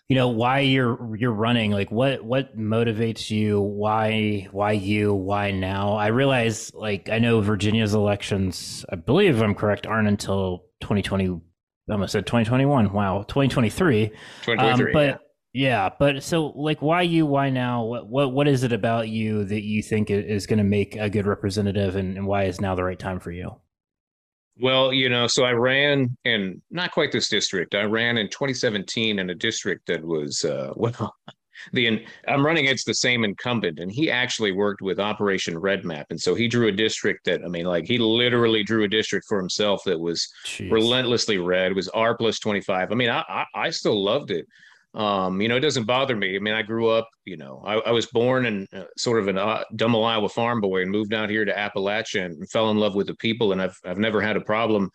[0.07, 5.51] you know why you're you're running like what what motivates you why why you why
[5.51, 11.39] now i realize like i know virginia's elections i believe i'm correct aren't until 2020
[11.90, 12.94] I almost said 2021.
[12.94, 14.08] Wow, 2023.
[14.08, 14.86] 2023.
[14.86, 15.22] Um, but
[15.54, 15.86] yeah.
[15.86, 15.90] yeah.
[15.98, 17.26] but so like, why you?
[17.26, 17.84] Why now?
[17.84, 21.10] What what what is it about you that you think is going to make a
[21.10, 23.52] good representative, and, and why is now the right time for you?
[24.62, 27.76] Well, you know, so I ran in not quite this district.
[27.76, 31.16] I ran in 2017 in a district that was uh, well.
[31.74, 36.20] The I'm running against the same incumbent, and he actually worked with Operation REDMAP, and
[36.20, 39.39] so he drew a district that I mean, like he literally drew a district for
[39.39, 40.72] himself that was Jeez.
[40.72, 41.72] relentlessly red.
[41.72, 42.91] It was R plus twenty five.
[42.91, 44.45] I mean, I, I, I still loved it.
[44.95, 46.36] Um, you know, it doesn't bother me.
[46.36, 47.07] I mean, I grew up.
[47.26, 50.62] You know, I, I was born in uh, sort of an uh, Dummel, Iowa farm
[50.62, 53.62] boy, and moved out here to Appalachia and fell in love with the people, and
[53.62, 54.89] I've I've never had a problem.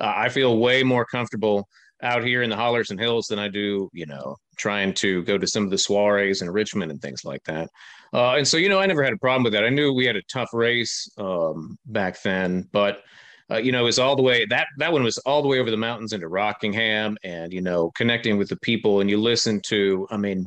[0.00, 1.68] Uh, I feel way more comfortable
[2.02, 5.38] out here in the hollers and hills than I do, you know, trying to go
[5.38, 7.68] to some of the soirees in Richmond and things like that.
[8.12, 9.64] Uh, and so, you know, I never had a problem with that.
[9.64, 13.02] I knew we had a tough race um, back then, but
[13.50, 15.60] uh, you know, it was all the way that that one was all the way
[15.60, 19.00] over the mountains into Rockingham, and you know, connecting with the people.
[19.00, 20.46] And you listen to, I mean,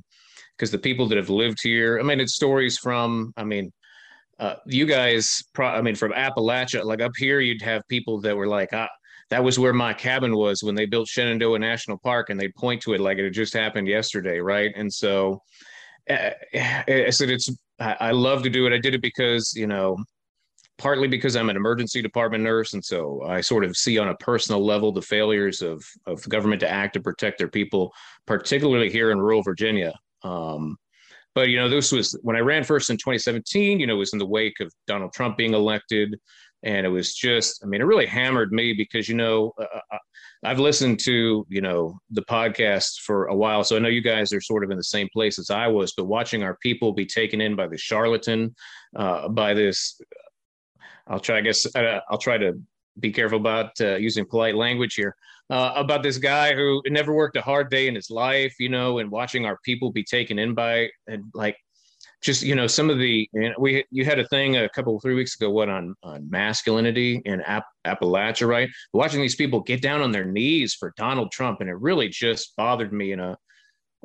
[0.57, 3.71] because the people that have lived here, I mean, it's stories from, I mean,
[4.39, 8.35] uh, you guys, pro- I mean, from Appalachia, like up here, you'd have people that
[8.35, 8.89] were like, ah,
[9.29, 12.81] that was where my cabin was when they built Shenandoah National Park, and they'd point
[12.83, 14.71] to it like it had just happened yesterday, right?
[14.75, 15.41] And so
[16.09, 17.49] uh, I said, it's
[17.79, 18.73] I love to do it.
[18.73, 19.97] I did it because you know,
[20.77, 24.15] partly because I'm an emergency department nurse, and so I sort of see on a
[24.15, 27.93] personal level the failures of of government to act to protect their people,
[28.25, 29.93] particularly here in rural Virginia.
[30.23, 30.77] Um,
[31.35, 33.79] but you know, this was when I ran first in 2017.
[33.79, 36.19] You know, it was in the wake of Donald Trump being elected
[36.63, 39.81] and it was just i mean it really hammered me because you know uh, uh,
[39.93, 39.97] uh,
[40.43, 43.63] i've listened to you know the podcast for a while.
[43.63, 45.93] So i know you guys are sort of in the same place as i was
[45.95, 48.53] but watching our people be taken in by the charlatan
[48.95, 49.99] uh, by this
[51.07, 52.59] i'll try i guess uh, i'll try to
[52.99, 55.15] be careful about uh, using polite language here
[55.51, 59.09] about this guy who never worked a hard day in his life you know and
[59.09, 61.55] watching our people be taken in by and like
[62.21, 64.99] just you know some of the you know, we you had a thing a couple
[64.99, 68.69] three weeks ago what on on masculinity in App, Appalachia right?
[68.93, 72.55] Watching these people get down on their knees for Donald Trump and it really just
[72.57, 73.37] bothered me in a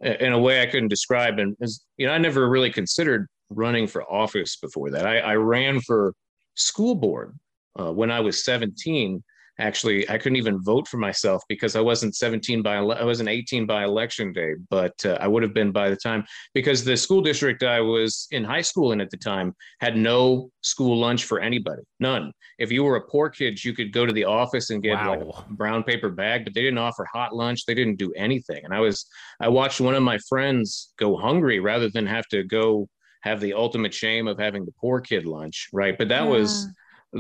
[0.02, 1.38] in a way I couldn't describe.
[1.38, 5.06] And as, you know I never really considered running for office before that.
[5.06, 6.14] I, I ran for
[6.54, 7.36] school board
[7.78, 9.22] uh, when I was 17
[9.58, 13.66] actually i couldn't even vote for myself because i wasn't 17 by i wasn't 18
[13.66, 16.24] by election day but uh, i would have been by the time
[16.54, 20.50] because the school district i was in high school in at the time had no
[20.62, 24.12] school lunch for anybody none if you were a poor kid you could go to
[24.12, 25.10] the office and get wow.
[25.10, 28.64] like a brown paper bag but they didn't offer hot lunch they didn't do anything
[28.64, 29.06] and i was
[29.40, 32.88] i watched one of my friends go hungry rather than have to go
[33.22, 36.28] have the ultimate shame of having the poor kid lunch right but that yeah.
[36.28, 36.66] was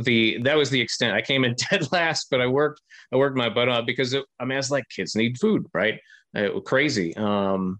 [0.02, 1.14] the that was the extent.
[1.14, 2.80] I came in dead last, but I worked
[3.12, 5.98] I worked my butt off because it, I mean, it's like kids need food, right?
[6.34, 7.16] It was crazy.
[7.16, 7.78] Um,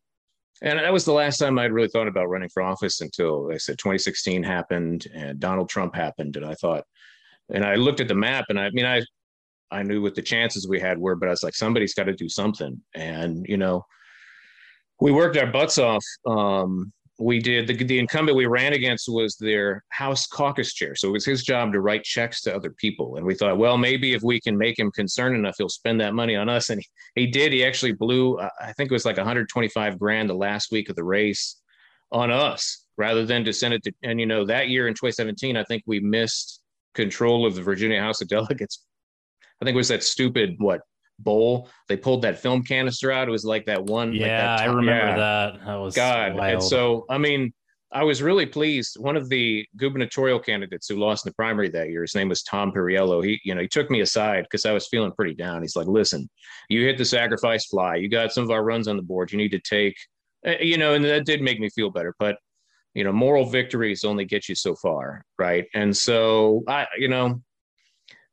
[0.62, 3.56] and that was the last time I'd really thought about running for office until I
[3.56, 6.84] said 2016 happened and Donald Trump happened, and I thought,
[7.52, 9.02] and I looked at the map, and I, I mean, I
[9.70, 12.14] I knew what the chances we had were, but I was like, somebody's got to
[12.14, 13.84] do something, and you know,
[15.00, 16.04] we worked our butts off.
[16.26, 20.96] Um, we did the, the incumbent we ran against was their house caucus chair.
[20.96, 23.16] So it was his job to write checks to other people.
[23.16, 26.14] And we thought well maybe if we can make him concerned enough he'll spend that
[26.14, 26.70] money on us.
[26.70, 27.52] And he, he did.
[27.52, 30.96] He actually blew uh, i think it was like 125 grand the last week of
[30.96, 31.60] the race
[32.12, 35.56] on us rather than to send it to and you know that year in 2017
[35.56, 36.60] i think we missed
[36.94, 38.84] control of the virginia house of delegates.
[39.60, 40.80] I think it was that stupid what
[41.18, 41.68] bowl.
[41.88, 43.28] They pulled that film canister out.
[43.28, 44.12] It was like that one.
[44.12, 45.16] Yeah, like that top, I remember yeah.
[45.16, 45.64] that.
[45.64, 46.34] That was God.
[46.34, 46.54] Wild.
[46.54, 47.52] And so, I mean,
[47.92, 48.96] I was really pleased.
[48.98, 52.42] One of the gubernatorial candidates who lost in the primary that year, his name was
[52.42, 53.24] Tom Perriello.
[53.24, 55.62] He, you know, he took me aside because I was feeling pretty down.
[55.62, 56.28] He's like, "Listen,
[56.68, 57.94] you hit the sacrifice fly.
[57.96, 59.30] You got some of our runs on the board.
[59.30, 59.96] You need to take,
[60.44, 62.16] eh, you know." And that did make me feel better.
[62.18, 62.36] But
[62.94, 65.66] you know, moral victories only get you so far, right?
[65.74, 67.42] And so I, you know,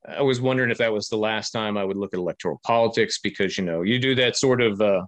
[0.08, 3.20] I was wondering if that was the last time I would look at electoral politics
[3.22, 5.02] because you know you do that sort of uh,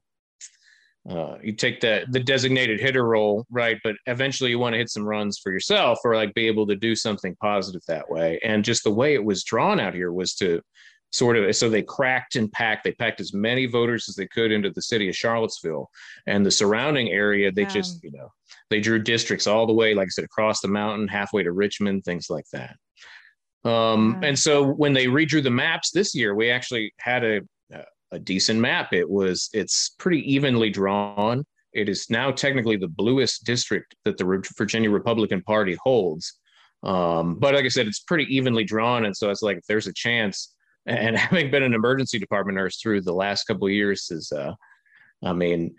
[1.09, 3.79] uh, you take that the designated hitter role, right?
[3.85, 6.77] But eventually you want to hit some runs for yourself or like be able to
[6.77, 8.41] do something positive that way.
[8.43, 10.63] And just the way it was drawn out here was to
[11.15, 14.51] sort of so they cracked and packed they packed as many voters as they could
[14.51, 15.89] into the city of charlottesville
[16.27, 17.69] and the surrounding area they yeah.
[17.69, 18.29] just you know
[18.69, 22.05] they drew districts all the way like i said across the mountain halfway to richmond
[22.05, 22.75] things like that
[23.65, 27.41] um, And so when they redrew the maps this year, we actually had a,
[28.13, 28.93] a decent map.
[28.93, 31.45] It was it's pretty evenly drawn.
[31.73, 36.39] It is now technically the bluest district that the Virginia Republican Party holds.
[36.85, 39.87] Um, but like I said, it's pretty evenly drawn, and so it's like if there's
[39.87, 40.55] a chance.
[40.87, 44.53] And having been an emergency department nurse through the last couple of years is, uh,
[45.23, 45.75] I mean,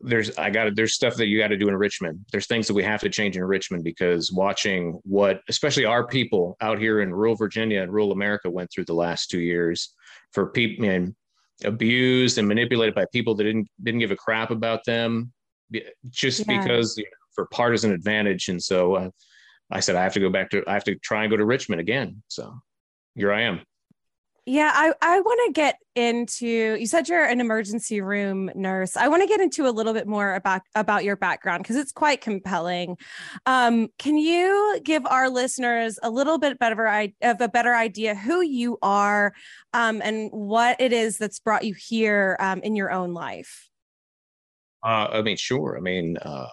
[0.00, 2.24] there's I got there's stuff that you got to do in Richmond.
[2.30, 6.56] There's things that we have to change in Richmond because watching what especially our people
[6.60, 9.94] out here in rural Virginia and rural America went through the last two years
[10.32, 11.14] for people and
[11.64, 15.32] abused and manipulated by people that didn't didn't give a crap about them.
[16.08, 16.60] just Yeah.
[16.60, 18.48] because you know, for partisan advantage.
[18.48, 19.10] And so uh,
[19.70, 21.44] I said, I have to go back to, I have to try and go to
[21.44, 22.20] Richmond again.
[22.26, 22.52] So
[23.14, 23.60] here I am.
[24.48, 28.96] Yeah, I, I want to get into you said you're an emergency room nurse.
[28.96, 31.92] I want to get into a little bit more about about your background because it's
[31.92, 32.96] quite compelling.
[33.44, 38.40] Um, can you give our listeners a little bit better of a better idea who
[38.40, 39.34] you are
[39.74, 43.68] um, and what it is that's brought you here um, in your own life?
[44.82, 45.76] Uh, I mean, sure.
[45.76, 46.46] I mean, uh,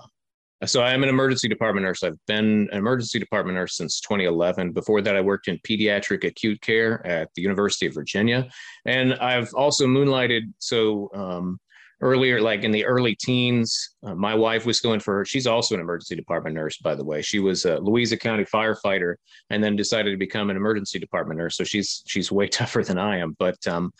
[0.65, 2.03] so I'm an emergency department nurse.
[2.03, 4.71] I've been an emergency department nurse since 2011.
[4.71, 8.49] Before that, I worked in pediatric acute care at the University of Virginia,
[8.85, 10.43] and I've also moonlighted.
[10.59, 11.59] So um,
[12.01, 15.25] earlier, like in the early teens, uh, my wife was going for her.
[15.25, 17.21] She's also an emergency department nurse, by the way.
[17.21, 19.15] She was a Louisa County firefighter,
[19.49, 21.57] and then decided to become an emergency department nurse.
[21.57, 23.57] So she's she's way tougher than I am, but.
[23.67, 23.91] Um,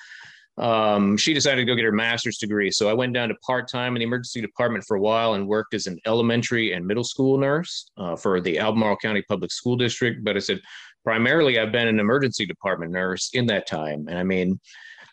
[0.57, 2.71] um, she decided to go get her master's degree.
[2.71, 5.47] So I went down to part time in the emergency department for a while and
[5.47, 9.75] worked as an elementary and middle school nurse uh, for the Albemarle County Public School
[9.75, 10.23] District.
[10.23, 10.61] But I said,
[11.03, 14.07] primarily, I've been an emergency department nurse in that time.
[14.07, 14.59] And I mean,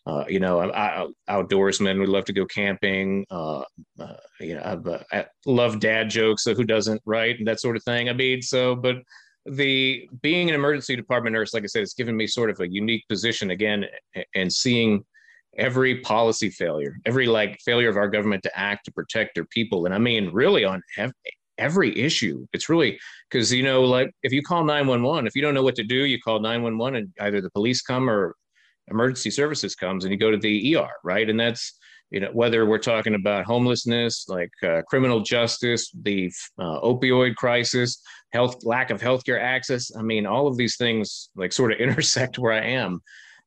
[0.07, 2.01] uh, you know, I, I, outdoorsman.
[2.01, 3.25] We love to go camping.
[3.31, 3.63] Uh,
[4.01, 6.45] uh, you know, uh, I love dad jokes.
[6.45, 7.37] So who doesn't, right?
[7.39, 8.09] And that sort of thing.
[8.09, 8.97] I mean, so, but
[9.47, 12.73] the being an emergency department nurse, like I said, it's given me sort of a
[12.73, 13.85] unique position again,
[14.35, 15.05] and seeing
[15.59, 19.87] every policy failure, every like failure of our government to act to protect their people.
[19.87, 21.13] And I mean, really on ev-
[21.59, 22.47] every issue.
[22.53, 22.99] It's really
[23.31, 26.05] because, you know, like if you call 911, if you don't know what to do,
[26.05, 28.35] you call 911 and either the police come or
[28.89, 31.29] emergency services comes and you go to the ER, right?
[31.29, 31.79] And that's,
[32.11, 38.03] you know, whether we're talking about homelessness, like uh, criminal justice, the uh, opioid crisis,
[38.33, 39.91] health, lack of healthcare access.
[39.97, 43.01] I mean, all of these things like sort of intersect where I am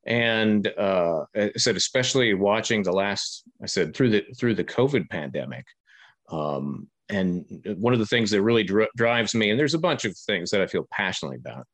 [0.05, 5.09] and uh, I said especially watching the last I said through the through the COVID
[5.09, 5.65] pandemic.
[6.29, 7.45] Um, and
[7.77, 10.49] one of the things that really dri- drives me, and there's a bunch of things
[10.49, 11.67] that I feel passionately about,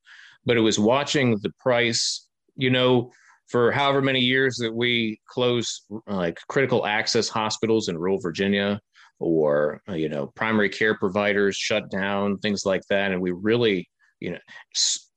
[0.46, 2.28] but it was watching the price.
[2.58, 3.12] You know,
[3.48, 8.80] for however many years that we close like critical access hospitals in rural Virginia,
[9.20, 13.88] or uh, you know, primary care providers shut down, things like that, and we really,
[14.20, 14.38] you know,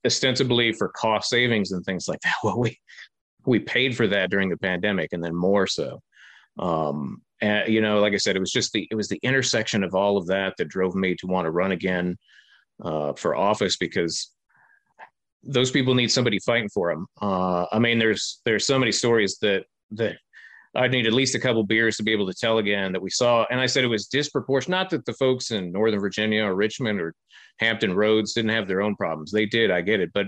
[0.05, 2.35] ostensibly for cost savings and things like that.
[2.43, 2.77] Well, we
[3.45, 6.01] we paid for that during the pandemic, and then more so.
[6.57, 9.83] Um, and you know, like I said, it was just the it was the intersection
[9.83, 12.17] of all of that that drove me to want to run again
[12.83, 14.31] uh, for office because
[15.43, 17.05] those people need somebody fighting for them.
[17.21, 20.17] Uh, I mean, there's there's so many stories that that
[20.75, 23.09] I'd need at least a couple beers to be able to tell again that we
[23.09, 23.45] saw.
[23.49, 24.77] And I said it was disproportionate.
[24.77, 27.13] Not that the folks in Northern Virginia or Richmond or
[27.59, 29.31] Hampton Roads didn't have their own problems.
[29.31, 29.71] They did.
[29.71, 30.27] I get it, but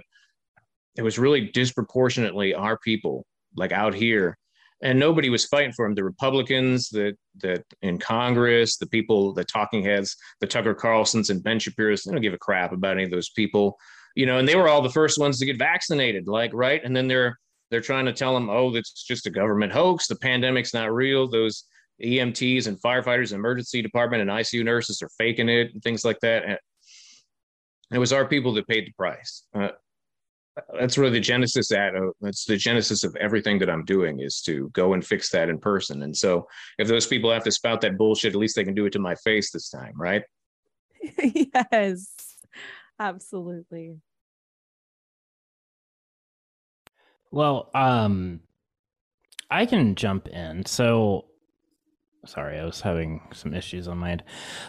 [0.97, 3.25] it was really disproportionately our people,
[3.55, 4.37] like out here,
[4.81, 5.95] and nobody was fighting for them.
[5.95, 11.43] The Republicans that that in Congress, the people, the talking heads, the Tucker Carlsons and
[11.43, 13.77] Ben Shapiro's, they don't give a crap about any of those people,
[14.15, 14.37] you know.
[14.37, 16.81] And they were all the first ones to get vaccinated, like right.
[16.83, 17.37] And then they're
[17.69, 20.07] they're trying to tell them, oh, that's just a government hoax.
[20.07, 21.27] The pandemic's not real.
[21.27, 21.65] Those
[22.03, 26.45] EMTs and firefighters, emergency department and ICU nurses are faking it and things like that.
[26.45, 26.57] And
[27.91, 29.43] it was our people that paid the price.
[29.53, 29.69] Uh,
[30.79, 34.41] that's really the genesis at uh, that's the genesis of everything that i'm doing is
[34.41, 36.47] to go and fix that in person and so
[36.79, 38.99] if those people have to spout that bullshit at least they can do it to
[38.99, 40.23] my face this time right
[41.23, 42.07] yes,
[42.99, 43.97] absolutely.
[47.31, 48.41] Well, um,
[49.51, 50.65] I can jump in.
[50.65, 51.25] So,
[52.25, 54.23] sorry, I was having some issues on my end.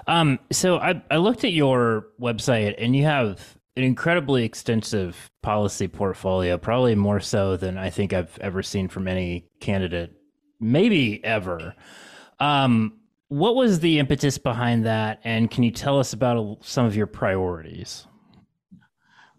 [0.07, 5.89] Um, so I I looked at your website, and you have an incredibly extensive policy
[5.89, 10.13] portfolio, probably more so than I think I've ever seen from any candidate,
[10.61, 11.75] maybe ever.
[12.41, 12.99] Um,
[13.29, 17.07] what was the impetus behind that, and can you tell us about some of your
[17.07, 18.07] priorities?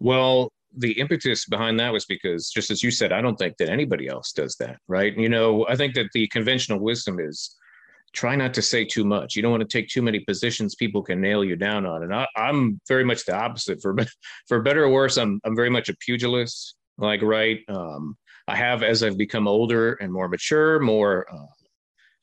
[0.00, 3.68] well the impetus behind that was because just as you said i don't think that
[3.68, 7.54] anybody else does that right you know i think that the conventional wisdom is
[8.12, 11.02] try not to say too much you don't want to take too many positions people
[11.02, 13.96] can nail you down on and I, i'm very much the opposite for
[14.48, 18.16] for better or worse i'm i'm very much a pugilist like right um
[18.48, 21.46] i have as i've become older and more mature more uh,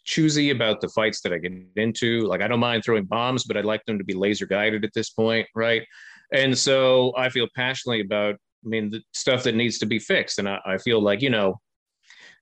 [0.08, 2.22] choosy about the fights that I get into.
[2.22, 4.94] Like I don't mind throwing bombs, but I'd like them to be laser guided at
[4.96, 5.86] this point, right?
[6.34, 10.40] And so I feel passionately about, I mean, the stuff that needs to be fixed.
[10.40, 11.60] And I, I feel like, you know,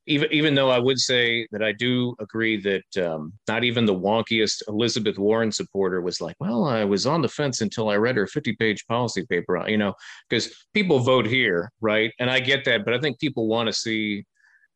[0.07, 3.95] even even though I would say that I do agree that um, not even the
[3.95, 8.15] wonkiest Elizabeth Warren supporter was like, well, I was on the fence until I read
[8.15, 9.93] her 50 page policy paper, you know,
[10.29, 12.11] because people vote here, right?
[12.19, 14.25] And I get that, but I think people want to see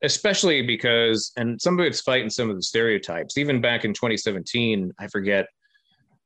[0.01, 4.93] especially because and some of it's fighting some of the stereotypes even back in 2017
[4.97, 5.45] i forget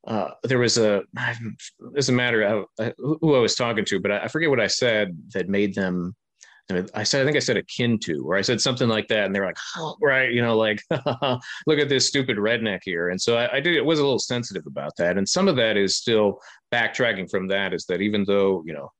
[0.06, 1.02] uh, there was a
[1.94, 5.16] doesn't matter how, who I was talking to, but I, I forget what I said
[5.32, 6.14] that made them.
[6.94, 9.34] I said I think I said akin to, or I said something like that, and
[9.34, 10.82] they're like, oh, right, you know, like
[11.66, 13.10] look at this stupid redneck here.
[13.10, 13.74] And so I, I did.
[13.76, 16.40] It was a little sensitive about that, and some of that is still
[16.72, 17.74] backtracking from that.
[17.74, 18.90] Is that even though you know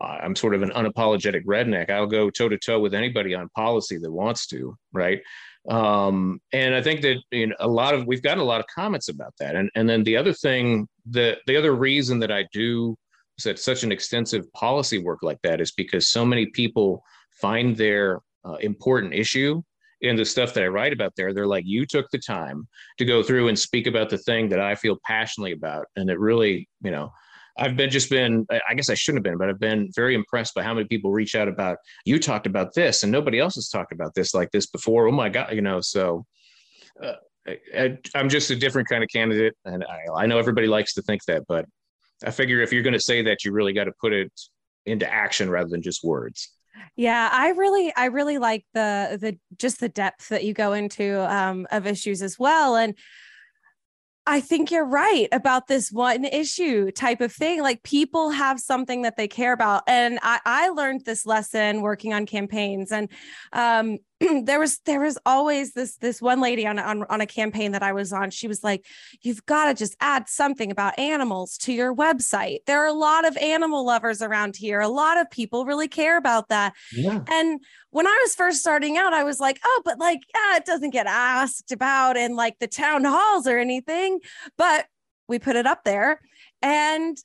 [0.00, 1.90] I'm sort of an unapologetic redneck.
[1.90, 5.20] I'll go toe to toe with anybody on policy that wants to, right?
[5.68, 8.66] Um, and I think that you know, a lot of we've got a lot of
[8.74, 9.56] comments about that.
[9.56, 12.96] And and then the other thing, the the other reason that I do
[13.42, 17.02] such an extensive policy work like that is because so many people
[17.40, 19.62] find their uh, important issue
[20.02, 21.34] in the stuff that I write about there.
[21.34, 22.66] They're like, you took the time
[22.98, 26.18] to go through and speak about the thing that I feel passionately about, and it
[26.18, 27.12] really, you know,
[27.58, 30.54] I've been just been, I guess I shouldn't have been, but I've been very impressed
[30.54, 31.76] by how many people reach out about
[32.06, 35.08] you talked about this and nobody else has talked about this like this before.
[35.08, 36.24] Oh my God, you know, so
[37.02, 37.14] uh,
[37.74, 39.54] I, am just a different kind of candidate.
[39.64, 41.66] And I, I know everybody likes to think that, but
[42.24, 44.32] I figure if you're going to say that, you really got to put it
[44.86, 46.50] into action rather than just words.
[46.96, 51.20] Yeah, I really, I really like the the just the depth that you go into
[51.32, 52.94] um, of issues as well, and
[54.26, 57.62] I think you're right about this one issue type of thing.
[57.62, 59.82] Like people have something that they care about.
[59.88, 62.92] And I, I learned this lesson working on campaigns.
[62.92, 63.08] And
[63.52, 63.98] um,
[64.44, 67.82] there was there was always this this one lady on, on on a campaign that
[67.82, 68.30] I was on.
[68.30, 68.86] She was like,
[69.22, 72.58] "You've got to just add something about animals to your website.
[72.66, 74.80] There are a lot of animal lovers around here.
[74.80, 77.20] A lot of people really care about that." Yeah.
[77.28, 77.60] And
[77.90, 80.90] when I was first starting out, I was like, "Oh, but like, yeah, it doesn't
[80.90, 84.20] get asked about in like the town halls or anything."
[84.58, 84.86] But
[85.28, 86.20] we put it up there,
[86.60, 87.16] and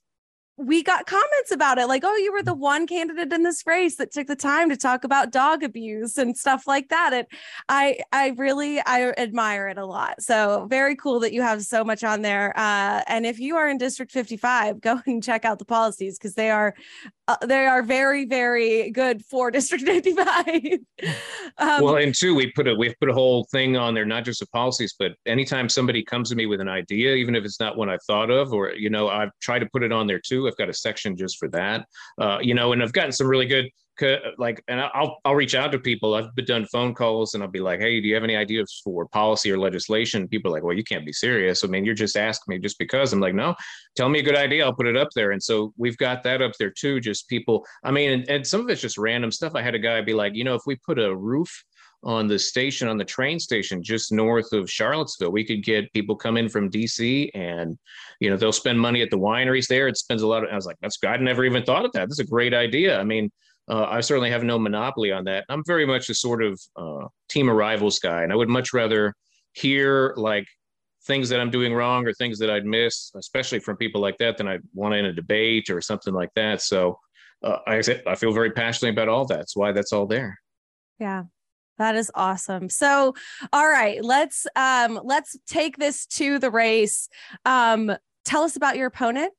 [0.58, 3.98] we got comments about it like oh you were the one candidate in this race
[3.98, 7.28] that took the time to talk about dog abuse and stuff like that and
[7.68, 11.84] i i really i admire it a lot so very cool that you have so
[11.84, 15.60] much on there uh, and if you are in district 55 go and check out
[15.60, 16.74] the policies because they are
[17.28, 20.48] uh, they are very very good for district 95
[21.58, 24.24] um, well and two we put a we put a whole thing on there not
[24.24, 27.60] just the policies but anytime somebody comes to me with an idea even if it's
[27.60, 30.20] not one i've thought of or you know i've tried to put it on there
[30.20, 31.86] too i've got a section just for that.
[32.20, 33.70] Uh, you know and i've gotten some really good
[34.38, 36.14] like and I'll I'll reach out to people.
[36.16, 39.06] I've done phone calls and I'll be like, "Hey, do you have any ideas for
[39.08, 41.64] policy or legislation?" People are like, "Well, you can't be serious.
[41.64, 43.56] I mean, you're just asking me just because." I'm like, "No,
[43.96, 44.66] tell me a good idea.
[44.66, 47.00] I'll put it up there." And so we've got that up there too.
[47.00, 47.66] Just people.
[47.84, 49.54] I mean, and, and some of it's just random stuff.
[49.56, 51.64] I had a guy be like, "You know, if we put a roof."
[52.04, 55.32] on the station on the train station just north of Charlottesville.
[55.32, 57.78] We could get people come in from DC and
[58.20, 59.88] you know they'll spend money at the wineries there.
[59.88, 62.08] It spends a lot of I was like, that's I never even thought of that.
[62.08, 63.00] That's a great idea.
[63.00, 63.32] I mean,
[63.68, 65.46] uh, I certainly have no monopoly on that.
[65.50, 69.14] I'm very much a sort of uh, team arrivals guy, and I would much rather
[69.54, 70.46] hear like
[71.06, 74.38] things that I'm doing wrong or things that I'd miss, especially from people like that,
[74.38, 76.62] than I'd want in a debate or something like that.
[76.62, 77.00] So
[77.44, 79.38] uh, I, I feel very passionately about all that.
[79.38, 80.40] That's why that's all there.
[81.00, 81.24] Yeah.
[81.78, 82.70] That is awesome.
[82.70, 83.16] So,
[83.52, 87.10] all right, let's um let's take this to the race.
[87.44, 87.92] Um
[88.24, 89.34] tell us about your opponent.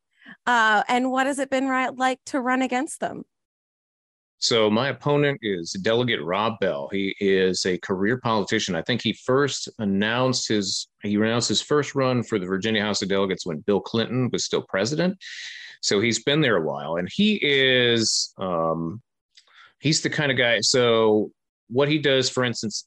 [0.45, 3.25] Uh and what has it been right, like to run against them?
[4.39, 6.89] So my opponent is Delegate Rob Bell.
[6.93, 8.75] He is a career politician.
[8.75, 13.01] I think he first announced his he announced his first run for the Virginia House
[13.03, 15.17] of Delegates when Bill Clinton was still president.
[15.81, 19.01] So he's been there a while, and he is um,
[19.81, 20.61] he's the kind of guy.
[20.61, 21.31] So
[21.69, 22.87] what he does, for instance,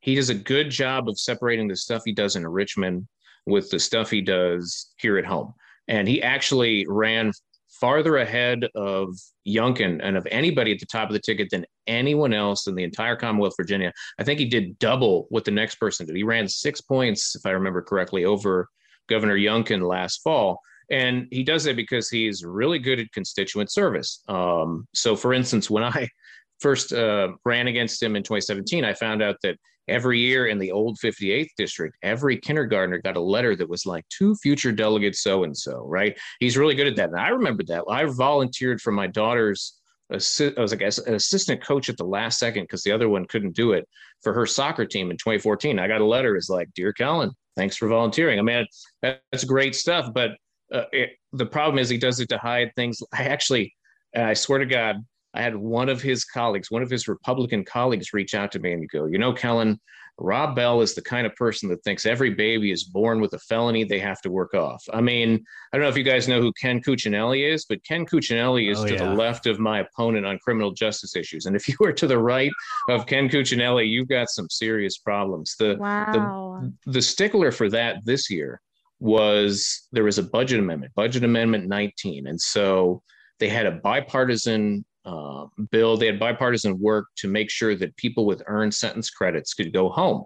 [0.00, 3.06] he does a good job of separating the stuff he does in Richmond
[3.46, 5.54] with the stuff he does here at home.
[5.88, 7.32] And he actually ran
[7.68, 9.10] farther ahead of
[9.46, 12.84] Youngkin and of anybody at the top of the ticket than anyone else in the
[12.84, 13.92] entire Commonwealth of Virginia.
[14.18, 16.16] I think he did double what the next person did.
[16.16, 18.68] He ran six points, if I remember correctly, over
[19.08, 20.60] Governor Youngkin last fall.
[20.90, 24.22] And he does that because he's really good at constituent service.
[24.28, 26.08] Um, so, for instance, when I
[26.60, 30.72] first uh, ran against him in 2017, I found out that every year in the
[30.72, 35.44] old 58th district, every kindergartner got a letter that was like to future delegate so
[35.44, 36.18] and so, right?
[36.40, 37.10] He's really good at that.
[37.10, 37.84] And I remember that.
[37.88, 39.78] I volunteered for my daughter's
[40.10, 43.56] I was like an assistant coach at the last second because the other one couldn't
[43.56, 43.88] do it
[44.22, 45.78] for her soccer team in 2014.
[45.78, 46.36] I got a letter.
[46.36, 48.38] It's like, dear Kellen, thanks for volunteering.
[48.38, 48.66] I mean,
[49.02, 50.12] that's great stuff.
[50.14, 50.32] But
[50.72, 53.02] uh, it, the problem is he does it to hide things.
[53.12, 53.74] I actually,
[54.14, 55.04] I swear to God,
[55.36, 58.72] I had one of his colleagues, one of his Republican colleagues, reach out to me
[58.72, 59.80] and go, you know, Kellen,
[60.18, 63.38] Rob Bell is the kind of person that thinks every baby is born with a
[63.38, 64.82] felony they have to work off.
[64.92, 68.06] I mean, I don't know if you guys know who Ken Cuccinelli is, but Ken
[68.06, 69.04] Cuccinelli is oh, to yeah.
[69.04, 71.44] the left of my opponent on criminal justice issues.
[71.44, 72.50] And if you are to the right
[72.88, 75.54] of Ken Cuccinelli, you've got some serious problems.
[75.58, 76.62] The, wow.
[76.86, 78.62] the, the stickler for that this year
[78.98, 82.26] was there was a budget amendment, budget amendment 19.
[82.26, 83.02] And so
[83.38, 88.26] they had a bipartisan uh, bill, they had bipartisan work to make sure that people
[88.26, 90.24] with earned sentence credits could go home.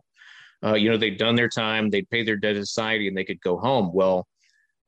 [0.64, 3.24] Uh, you know, they'd done their time, they'd pay their debt to society, and they
[3.24, 3.92] could go home.
[3.92, 4.26] Well,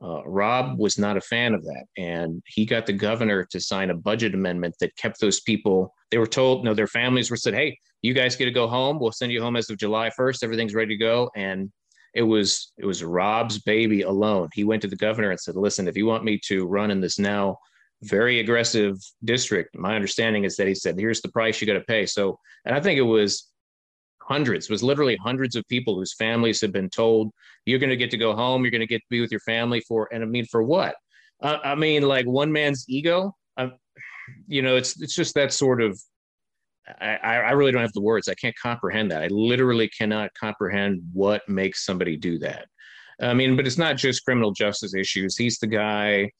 [0.02, 1.84] uh, Rob was not a fan of that.
[1.96, 6.18] And he got the governor to sign a budget amendment that kept those people, they
[6.18, 8.98] were told, no, their families were said, hey, you guys get to go home.
[8.98, 10.42] We'll send you home as of July 1st.
[10.42, 11.30] Everything's ready to go.
[11.36, 11.70] And
[12.14, 14.48] it was it was Rob's baby alone.
[14.52, 17.00] He went to the governor and said, listen, if you want me to run in
[17.00, 17.56] this now
[18.02, 21.80] very aggressive district, my understanding is that he said, here's the price you got to
[21.80, 22.06] pay.
[22.06, 23.48] So, and I think it was
[24.20, 27.30] hundreds, was literally hundreds of people whose families had been told,
[27.64, 29.40] you're going to get to go home, you're going to get to be with your
[29.40, 30.94] family for, and I mean, for what?
[31.42, 33.34] Uh, I mean, like one man's ego.
[33.56, 33.68] Uh,
[34.46, 36.00] you know, it's it's just that sort of.
[37.00, 38.28] I, I really don't have the words.
[38.28, 39.22] I can't comprehend that.
[39.22, 42.66] I literally cannot comprehend what makes somebody do that.
[43.20, 45.36] I mean, but it's not just criminal justice issues.
[45.36, 46.30] He's the guy.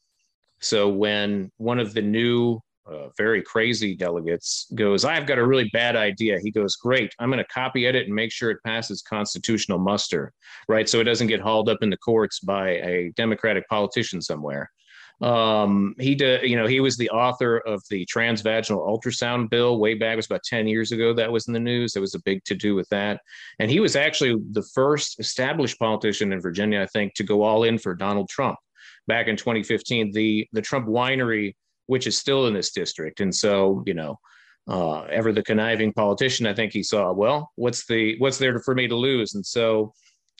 [0.63, 5.69] So when one of the new uh, very crazy delegates goes, I've got a really
[5.73, 6.39] bad idea.
[6.43, 10.33] He goes, Great, I'm going to copy edit and make sure it passes constitutional muster,
[10.69, 10.89] right?
[10.89, 14.71] So it doesn't get hauled up in the courts by a Democratic politician somewhere.
[15.21, 19.95] Um, he did, you know, he was the author of the transvaginal ultrasound bill way
[19.95, 21.13] back, it was about 10 years ago.
[21.15, 21.93] That was in the news.
[21.93, 23.21] There was a big to do with that.
[23.61, 27.63] And he was actually the first established politician in Virginia, I think, to go all
[27.63, 28.59] in for Donald Trump
[29.07, 30.13] back in 2015.
[30.13, 31.55] The, the Trump winery
[31.87, 33.21] which is still in this district.
[33.21, 34.19] And so, you know,
[34.69, 38.75] uh, ever the conniving politician, I think he saw, well, what's the what's there for
[38.75, 39.35] me to lose?
[39.35, 39.93] And so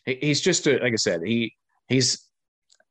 [0.07, 1.55] he's just a, like I said, he
[1.89, 2.27] he's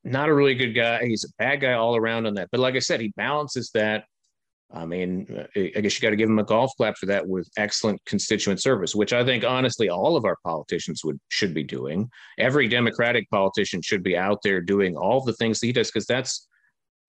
[0.03, 1.05] not a really good guy.
[1.05, 2.49] He's a bad guy all around on that.
[2.51, 4.05] But like I said, he balances that.
[4.73, 7.49] I mean, I guess you got to give him a golf clap for that with
[7.57, 12.09] excellent constituent service, which I think honestly all of our politicians would should be doing.
[12.37, 16.05] Every Democratic politician should be out there doing all the things that he does because
[16.05, 16.47] that's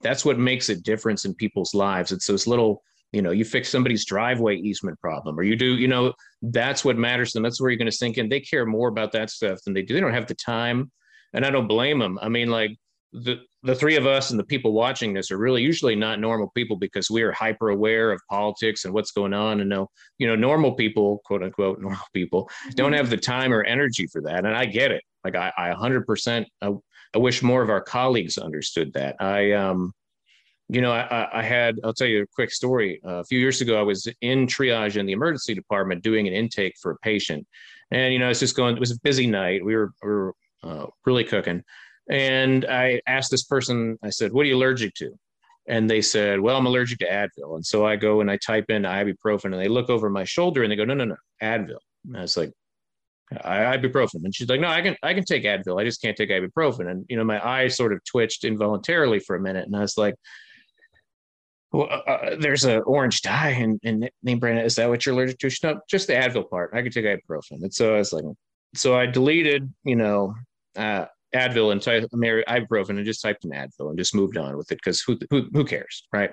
[0.02, 2.10] that's what makes a difference in people's lives.
[2.10, 2.82] It's those little,
[3.12, 6.12] you know, you fix somebody's driveway easement problem, or you do, you know,
[6.42, 7.44] that's what matters to them.
[7.44, 8.28] That's where you're going to sink in.
[8.28, 9.94] They care more about that stuff than they do.
[9.94, 10.90] They don't have the time,
[11.32, 12.18] and I don't blame them.
[12.20, 12.76] I mean, like
[13.12, 16.50] the the three of us and the people watching this are really usually not normal
[16.54, 19.86] people because we are hyper aware of politics and what's going on and no
[20.16, 24.22] you know normal people quote unquote normal people don't have the time or energy for
[24.22, 26.72] that and i get it like i, I 100% I,
[27.14, 29.16] I wish more of our colleagues understood that.
[29.20, 29.92] I, um,
[30.68, 33.00] you know, I, I, had, I'll tell you a quick story.
[33.04, 36.32] Uh, a few years ago, I was in triage in the emergency department doing an
[36.32, 37.46] intake for a patient.
[37.90, 39.62] And, you know, it's just going, it was a busy night.
[39.62, 41.62] We were, we were uh, really cooking.
[42.10, 45.12] And I asked this person, I said, what are you allergic to?
[45.68, 47.54] And they said, well, I'm allergic to Advil.
[47.54, 50.62] And so I go and I type in ibuprofen and they look over my shoulder
[50.62, 51.78] and they go, no, no, no, Advil.
[52.04, 52.50] And I was like,
[53.40, 54.24] ibuprofen.
[54.24, 55.80] And she's like no i can i can take advil.
[55.80, 56.90] I just can't take ibuprofen.
[56.90, 59.96] And you know my eyes sort of twitched involuntarily for a minute and i was
[59.96, 60.14] like
[61.72, 64.58] well, uh, uh there's an orange dye and, and name brand.
[64.60, 65.50] Is that what you're allergic to?
[65.62, 66.72] Not just the advil part.
[66.74, 67.62] I can take ibuprofen.
[67.62, 68.24] And so i was like
[68.74, 70.34] so i deleted you know
[70.76, 74.70] uh, advil and type ibuprofen and just typed in advil and just moved on with
[74.70, 76.32] it because who, who who cares right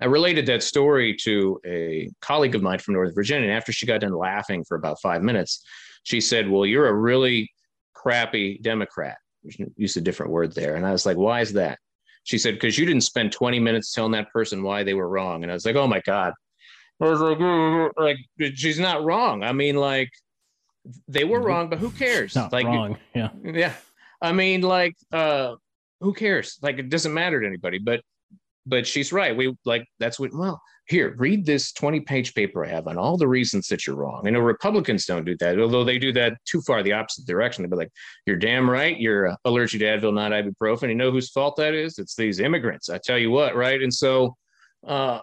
[0.00, 3.48] I related that story to a colleague of mine from Northern Virginia.
[3.48, 5.64] And after she got done laughing for about five minutes,
[6.02, 7.50] she said, Well, you're a really
[7.94, 9.16] crappy Democrat.
[9.76, 10.76] Used a different word there.
[10.76, 11.78] And I was like, Why is that?
[12.24, 15.42] She said, Because you didn't spend 20 minutes telling that person why they were wrong.
[15.42, 16.34] And I was like, Oh my God.
[17.00, 19.42] I was like, like she's not wrong.
[19.42, 20.10] I mean, like,
[21.08, 21.46] they were mm-hmm.
[21.46, 22.34] wrong, but who cares?
[22.34, 22.96] Not like, wrong.
[23.14, 23.30] Yeah.
[23.44, 23.74] Yeah.
[24.22, 25.54] I mean, like, uh,
[26.00, 26.58] who cares?
[26.62, 27.78] Like, it doesn't matter to anybody.
[27.78, 28.00] But,
[28.66, 29.36] but she's right.
[29.36, 30.34] We like that's what.
[30.34, 33.96] Well, here, read this 20 page paper I have on all the reasons that you're
[33.96, 34.22] wrong.
[34.26, 37.62] I know Republicans don't do that, although they do that too far the opposite direction.
[37.62, 37.92] They'd be like,
[38.24, 38.98] you're damn right.
[38.98, 40.88] You're uh, allergic to Advil, not ibuprofen.
[40.88, 41.98] You know whose fault that is?
[41.98, 42.88] It's these immigrants.
[42.88, 43.82] I tell you what, right?
[43.82, 44.36] And so
[44.86, 45.20] uh,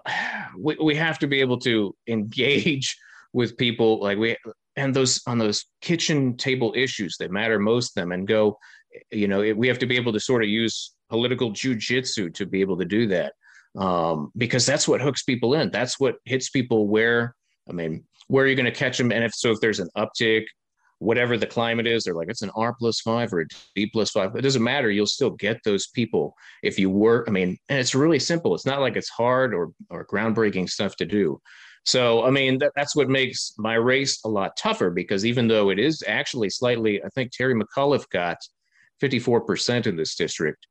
[0.57, 2.97] we, we have to be able to engage
[3.31, 4.35] with people like we,
[4.75, 8.57] and those on those kitchen table issues that matter most to them and go,
[9.11, 12.45] you know, it, we have to be able to sort of use political jujitsu to
[12.45, 13.33] be able to do that
[13.77, 15.71] um, because that's what hooks people in.
[15.71, 17.35] That's what hits people where,
[17.69, 19.11] I mean, where are you going to catch them?
[19.11, 20.45] And if so, if there's an uptick,
[20.99, 23.45] whatever the climate is, they're like, it's an R plus five or a
[23.75, 24.35] D plus five.
[24.35, 24.89] It doesn't matter.
[24.89, 27.25] You'll still get those people if you work.
[27.27, 28.55] I mean, and it's really simple.
[28.55, 31.41] It's not like it's hard or, or groundbreaking stuff to do.
[31.85, 35.69] So, I mean, that, that's what makes my race a lot tougher because even though
[35.69, 38.37] it is actually slightly, I think Terry McAuliffe got
[39.03, 40.65] 54% in this district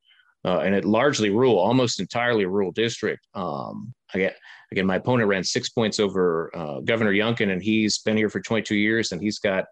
[0.45, 3.25] uh, and it largely rural, almost entirely rural district.
[3.33, 4.33] Um, again,
[4.71, 8.41] again, my opponent ran six points over uh, Governor Youngkin, and he's been here for
[8.41, 9.65] 22 years, and he's got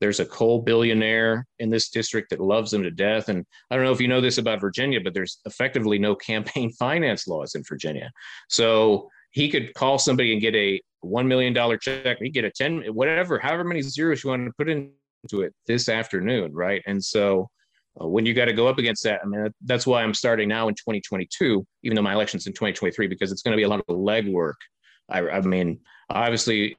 [0.00, 3.28] There's a coal billionaire in this district that loves him to death.
[3.28, 6.72] And I don't know if you know this about Virginia, but there's effectively no campaign
[6.72, 8.10] finance laws in Virginia.
[8.48, 12.18] So he could call somebody and get a $1 million check.
[12.20, 15.88] He get a 10, whatever, however many zeros you want to put into it this
[15.88, 16.52] afternoon.
[16.52, 16.82] Right.
[16.86, 17.48] And so
[18.00, 20.48] uh, when you got to go up against that, I mean, that's why I'm starting
[20.48, 23.68] now in 2022, even though my election's in 2023, because it's going to be a
[23.68, 24.54] lot of legwork.
[25.10, 26.76] I, I mean, obviously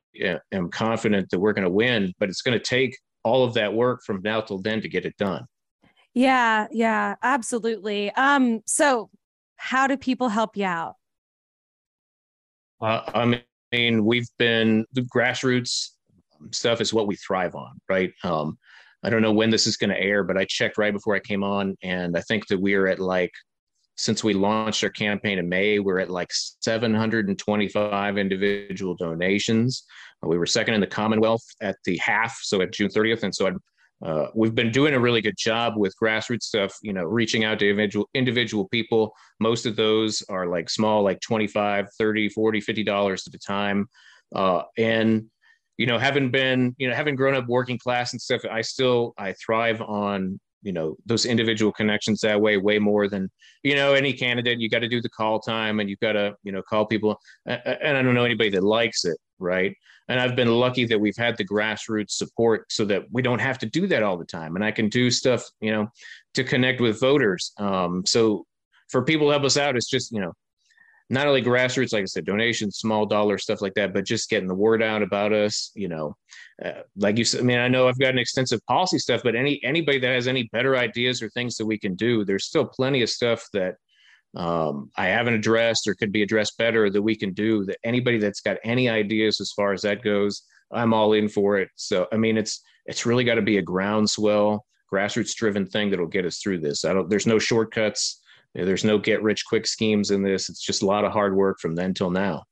[0.52, 3.74] I'm confident that we're going to win, but it's going to take all of that
[3.74, 5.46] work from now till then to get it done.
[6.14, 8.12] Yeah, yeah, absolutely.
[8.12, 9.10] Um, so
[9.56, 10.96] how do people help you out?
[12.82, 13.42] Uh, I
[13.72, 15.92] mean, we've been the grassroots
[16.52, 18.12] stuff is what we thrive on, right?
[18.24, 18.58] Um,
[19.04, 21.20] I don't know when this is going to air, but I checked right before I
[21.20, 23.32] came on, and I think that we are at like
[23.96, 29.84] since we launched our campaign in May, we're at like 725 individual donations.
[30.24, 33.24] Uh, we were second in the Commonwealth at the half, so at June 30th.
[33.24, 33.52] And so
[34.04, 37.60] uh, we've been doing a really good job with grassroots stuff, you know, reaching out
[37.60, 39.14] to individual, individual people.
[39.40, 43.88] Most of those are like small, like 25, 30, 40, 50 dollars at a time.
[44.36, 45.26] Uh, and
[45.78, 49.14] you know, having been, you know, having grown up working class and stuff, I still
[49.18, 53.30] I thrive on you know those individual connections that way way more than
[53.64, 54.60] you know any candidate.
[54.60, 57.20] You got to do the call time and you've got to you know call people.
[57.46, 59.76] And i don't know anybody that likes it right?
[60.08, 63.58] And i've been lucky that we've had the grassroots support so that we don't have
[63.60, 64.56] to do that all the time.
[64.56, 65.88] And i can do stuff you know
[66.34, 67.52] to connect with voters.
[67.58, 68.46] Um, so
[68.90, 70.34] for people to help us out it's just you know
[71.14, 74.48] not only grassroots, like I said, donations, small dollar stuff like that, but just getting
[74.48, 75.72] the word out about us.
[75.76, 76.18] You know,
[76.64, 79.36] uh, like you said, I mean, I know I've got an extensive policy stuff, but
[79.36, 82.66] any anybody that has any better ideas or things that we can do, there's still
[82.66, 83.76] plenty of stuff that
[84.36, 87.64] um, I haven't addressed or could be addressed better that we can do.
[87.66, 91.60] That anybody that's got any ideas as far as that goes, I'm all in for
[91.60, 91.70] it.
[91.76, 96.08] So, I mean, it's it's really got to be a groundswell, grassroots driven thing that'll
[96.08, 96.86] get us through this.
[96.86, 97.10] I don't.
[97.10, 98.22] There's no shortcuts
[98.54, 100.50] there's no get rich quick schemes in this.
[100.50, 102.44] It's just a lot of hard work from then till now.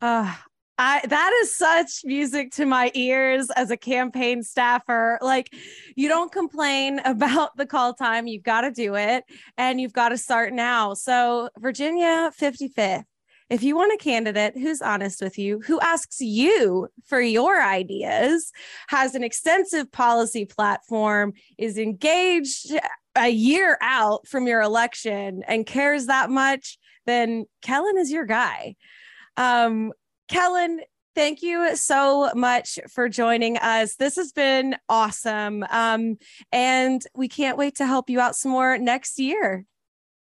[0.00, 0.32] Uh,
[0.78, 5.18] I, that is such music to my ears as a campaign staffer.
[5.20, 5.54] Like,
[5.94, 9.24] you don't complain about the call time, you've got to do it
[9.58, 10.94] and you've got to start now.
[10.94, 13.04] So, Virginia 55th,
[13.50, 18.50] if you want a candidate who's honest with you, who asks you for your ideas,
[18.88, 22.72] has an extensive policy platform, is engaged
[23.16, 28.76] a year out from your election and cares that much, then Kellen is your guy.
[29.36, 29.92] Um,
[30.28, 30.80] Kellen,
[31.14, 33.96] thank you so much for joining us.
[33.96, 35.64] This has been awesome.
[35.70, 36.16] Um,
[36.52, 39.64] and we can't wait to help you out some more next year.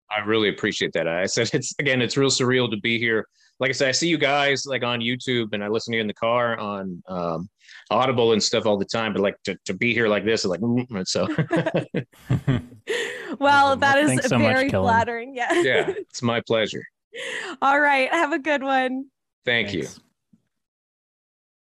[0.10, 1.08] I really appreciate that.
[1.08, 3.26] I said it's again, it's real surreal to be here.
[3.60, 6.02] Like I said, I see you guys like on YouTube and I listen to you
[6.02, 7.50] in the car on um,
[7.92, 10.50] Audible and stuff all the time, but like to, to be here like this is
[10.50, 11.28] like mm, so.
[13.40, 15.36] well, that is so very much, flattering.
[15.36, 15.62] Yeah.
[15.62, 16.84] yeah, it's my pleasure.
[17.62, 18.12] All right.
[18.12, 19.06] Have a good one.
[19.46, 19.98] Thank Thanks.
[19.98, 20.04] you.